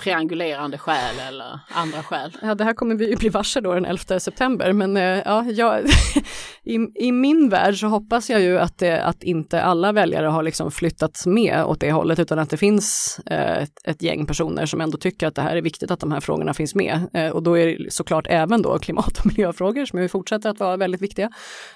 [0.04, 2.38] triangulerande skäl eller andra skäl.
[2.42, 5.44] Ja, det här kommer vi ju bli varse då den 11 september, men eh, ja,
[5.44, 5.86] jag,
[6.64, 10.44] i, i, min värld så hoppas jag ju att, det, att inte alla väljare har
[10.44, 14.66] liksom flyttats med åt det hållet, utan att det finns eh, ett, ett, gäng personer
[14.66, 17.08] som ändå tycker att det här är viktigt att de här frågorna finns med.
[17.14, 20.60] Eh, och då är det såklart även då klimat och miljöfrågor som ju fortsätter att
[20.60, 21.30] vara väldigt viktiga,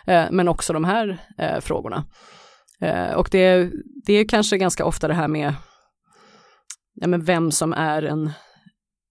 [0.07, 2.05] eh, men också de här eh, frågorna.
[2.81, 3.71] Eh, och det,
[4.05, 5.53] det är kanske ganska ofta det här med
[6.95, 8.31] ja, men vem som är en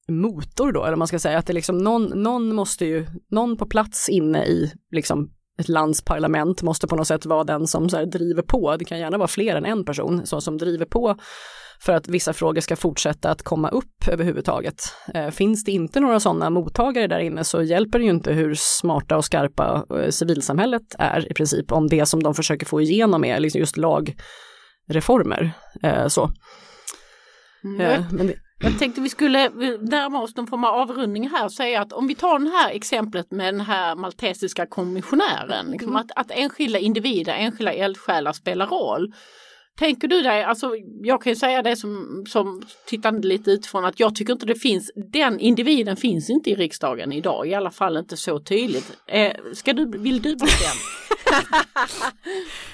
[0.09, 3.67] motor då, eller man ska säga att det liksom någon, någon måste ju, någon på
[3.67, 8.05] plats inne i liksom ett lands parlament måste på något sätt vara den som så
[8.05, 8.77] driver på.
[8.77, 11.17] Det kan gärna vara fler än en person så som driver på
[11.81, 14.83] för att vissa frågor ska fortsätta att komma upp överhuvudtaget.
[15.15, 18.55] Eh, finns det inte några sådana mottagare där inne så hjälper det ju inte hur
[18.55, 23.25] smarta och skarpa eh, civilsamhället är i princip om det som de försöker få igenom
[23.25, 25.53] är liksom just lagreformer.
[25.83, 26.31] Eh, så.
[27.65, 27.81] Mm.
[27.81, 28.35] Ja, men det...
[28.59, 29.49] Jag tänkte vi skulle
[29.81, 32.71] närma oss någon form av avrundning här och säga att om vi tar det här
[32.71, 36.01] exemplet med den här maltesiska kommissionären, liksom mm.
[36.01, 39.13] att, att enskilda individer, enskilda eldsjälar spelar roll.
[39.79, 40.71] Tänker du dig, alltså
[41.03, 44.55] jag kan ju säga det som, som tittande lite utifrån att jag tycker inte det
[44.55, 48.93] finns, den individen finns inte i riksdagen idag, i alla fall inte så tydligt.
[49.07, 50.79] Eh, ska du, vill du bli den?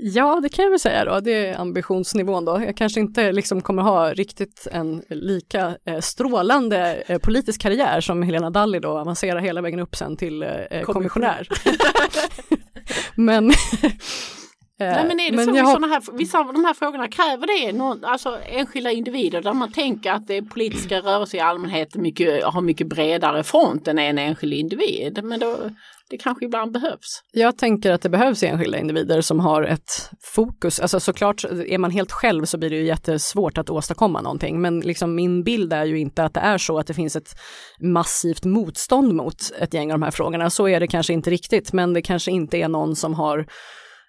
[0.00, 1.20] Ja, det kan jag väl säga då.
[1.20, 2.62] Det är ambitionsnivån då.
[2.62, 8.22] Jag kanske inte liksom kommer ha riktigt en lika eh, strålande eh, politisk karriär som
[8.22, 11.48] Helena Dalli då avancerar hela vägen upp sen till eh, kommissionär.
[13.14, 13.52] men
[14.78, 15.72] Nej men är det men så har...
[15.72, 19.72] sådana här, vissa av de här frågorna kräver det någon, alltså enskilda individer där man
[19.72, 24.52] tänker att det politiska rörelser i allmänhet mycket, har mycket bredare front än en enskild
[24.52, 25.20] individ.
[25.24, 25.56] Men då,
[26.10, 27.22] det kanske ibland behövs.
[27.32, 30.80] Jag tänker att det behövs enskilda individer som har ett fokus.
[30.80, 34.60] Alltså såklart, är man helt själv så blir det ju jättesvårt att åstadkomma någonting.
[34.60, 37.34] Men liksom min bild är ju inte att det är så att det finns ett
[37.80, 40.50] massivt motstånd mot ett gäng av de här frågorna.
[40.50, 43.46] Så är det kanske inte riktigt, men det kanske inte är någon som har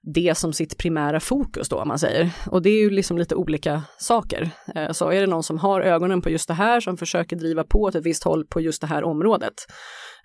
[0.04, 2.32] det som sitt primära fokus då, om man säger.
[2.48, 4.50] Och det är ju liksom lite olika saker.
[4.76, 7.64] Eh, så är det någon som har ögonen på just det här, som försöker driva
[7.64, 9.54] på åt ett visst håll på just det här området.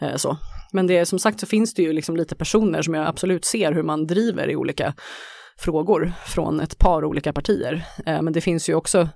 [0.01, 0.37] Eh, så.
[0.73, 3.73] Men det, som sagt så finns det ju liksom lite personer som jag absolut ser
[3.73, 4.95] hur man driver i olika
[5.59, 7.85] frågor från ett par olika partier.
[8.07, 9.09] Eh, men det finns ju också,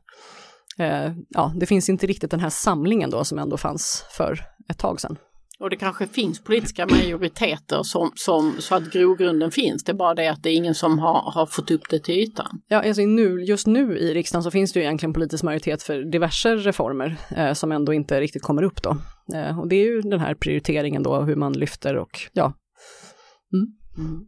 [1.28, 4.40] ja, det finns inte riktigt den här samlingen då som ändå fanns för
[4.70, 5.16] ett tag sedan.
[5.61, 9.84] Och det kanske finns politiska majoriteter som, som, så att grogrunden finns.
[9.84, 12.14] Det är bara det att det är ingen som har, har fått upp det till
[12.14, 12.61] ytan.
[12.68, 16.11] Ja, alltså nu, just nu i riksdagen så finns det ju egentligen politisk majoritet för
[16.12, 18.96] diverse reformer eh, som ändå inte riktigt kommer upp då.
[19.34, 22.52] Eh, och det är ju den här prioriteringen då, hur man lyfter och ja.
[23.52, 23.66] Mm.
[24.09, 24.20] Mm.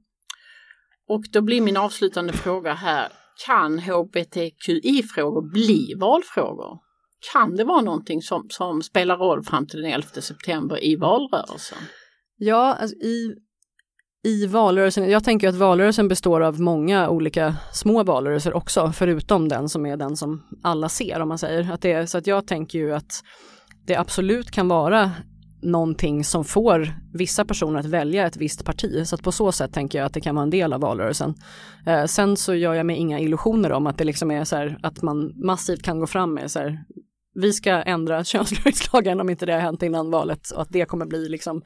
[1.09, 3.09] Och då blir min avslutande fråga här,
[3.47, 6.90] kan hbtqi-frågor bli valfrågor?
[7.33, 11.79] Kan det vara någonting som, som spelar roll fram till den 11 september i valrörelsen?
[12.37, 13.35] Ja, alltså i,
[14.25, 19.69] i valrörelsen, jag tänker att valrörelsen består av många olika små valrörelser också, förutom den
[19.69, 21.73] som är den som alla ser om man säger.
[21.73, 23.23] Att det är, så att jag tänker ju att
[23.87, 25.11] det absolut kan vara
[25.63, 29.07] någonting som får vissa personer att välja ett visst parti.
[29.07, 31.35] Så att på så sätt tänker jag att det kan vara en del av valrörelsen.
[31.87, 34.79] Eh, sen så gör jag mig inga illusioner om att det liksom är så här
[34.83, 36.85] att man massivt kan gå fram med så här
[37.35, 41.07] vi ska ändra könsblöjslagen om inte det har hänt innan valet och att det kommer
[41.07, 41.63] bli liksom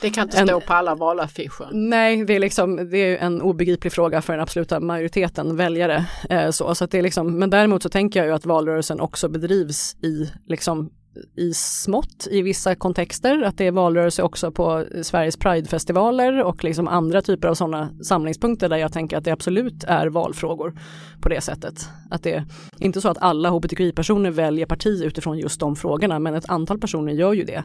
[0.00, 1.68] det kan inte en, stå på alla valaffischer.
[1.72, 6.06] Nej, det är, liksom, det är en obegriplig fråga för den absoluta majoriteten väljare.
[6.30, 9.00] Eh, så, så att det är liksom, men däremot så tänker jag ju att valrörelsen
[9.00, 10.90] också bedrivs i liksom,
[11.36, 16.88] i smått i vissa kontexter, att det är valrörelse också på Sveriges Pridefestivaler och liksom
[16.88, 20.80] andra typer av sådana samlingspunkter där jag tänker att det absolut är valfrågor
[21.20, 21.88] på det sättet.
[22.10, 22.44] Att det är
[22.78, 27.12] inte så att alla hbtqi-personer väljer parti utifrån just de frågorna, men ett antal personer
[27.12, 27.64] gör ju det.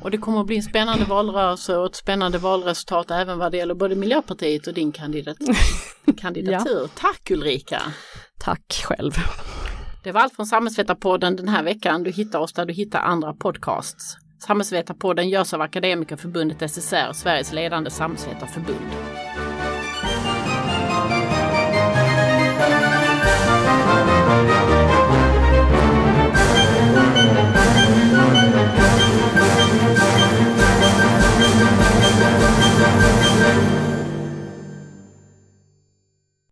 [0.00, 3.58] Och det kommer att bli en spännande valrörelse och ett spännande valresultat även vad det
[3.58, 5.36] gäller både Miljöpartiet och din kandidat
[6.20, 6.80] kandidatur.
[6.82, 6.88] ja.
[6.94, 7.82] Tack Ulrika!
[8.38, 9.12] Tack själv!
[10.02, 12.02] Det var allt från Samhällsvetarpodden den här veckan.
[12.02, 14.16] Du hittar oss där du hittar andra podcasts.
[14.38, 18.78] Samhällsvetarpodden görs av Akademikerförbundet SSR, Sveriges ledande samhällsvetarförbund.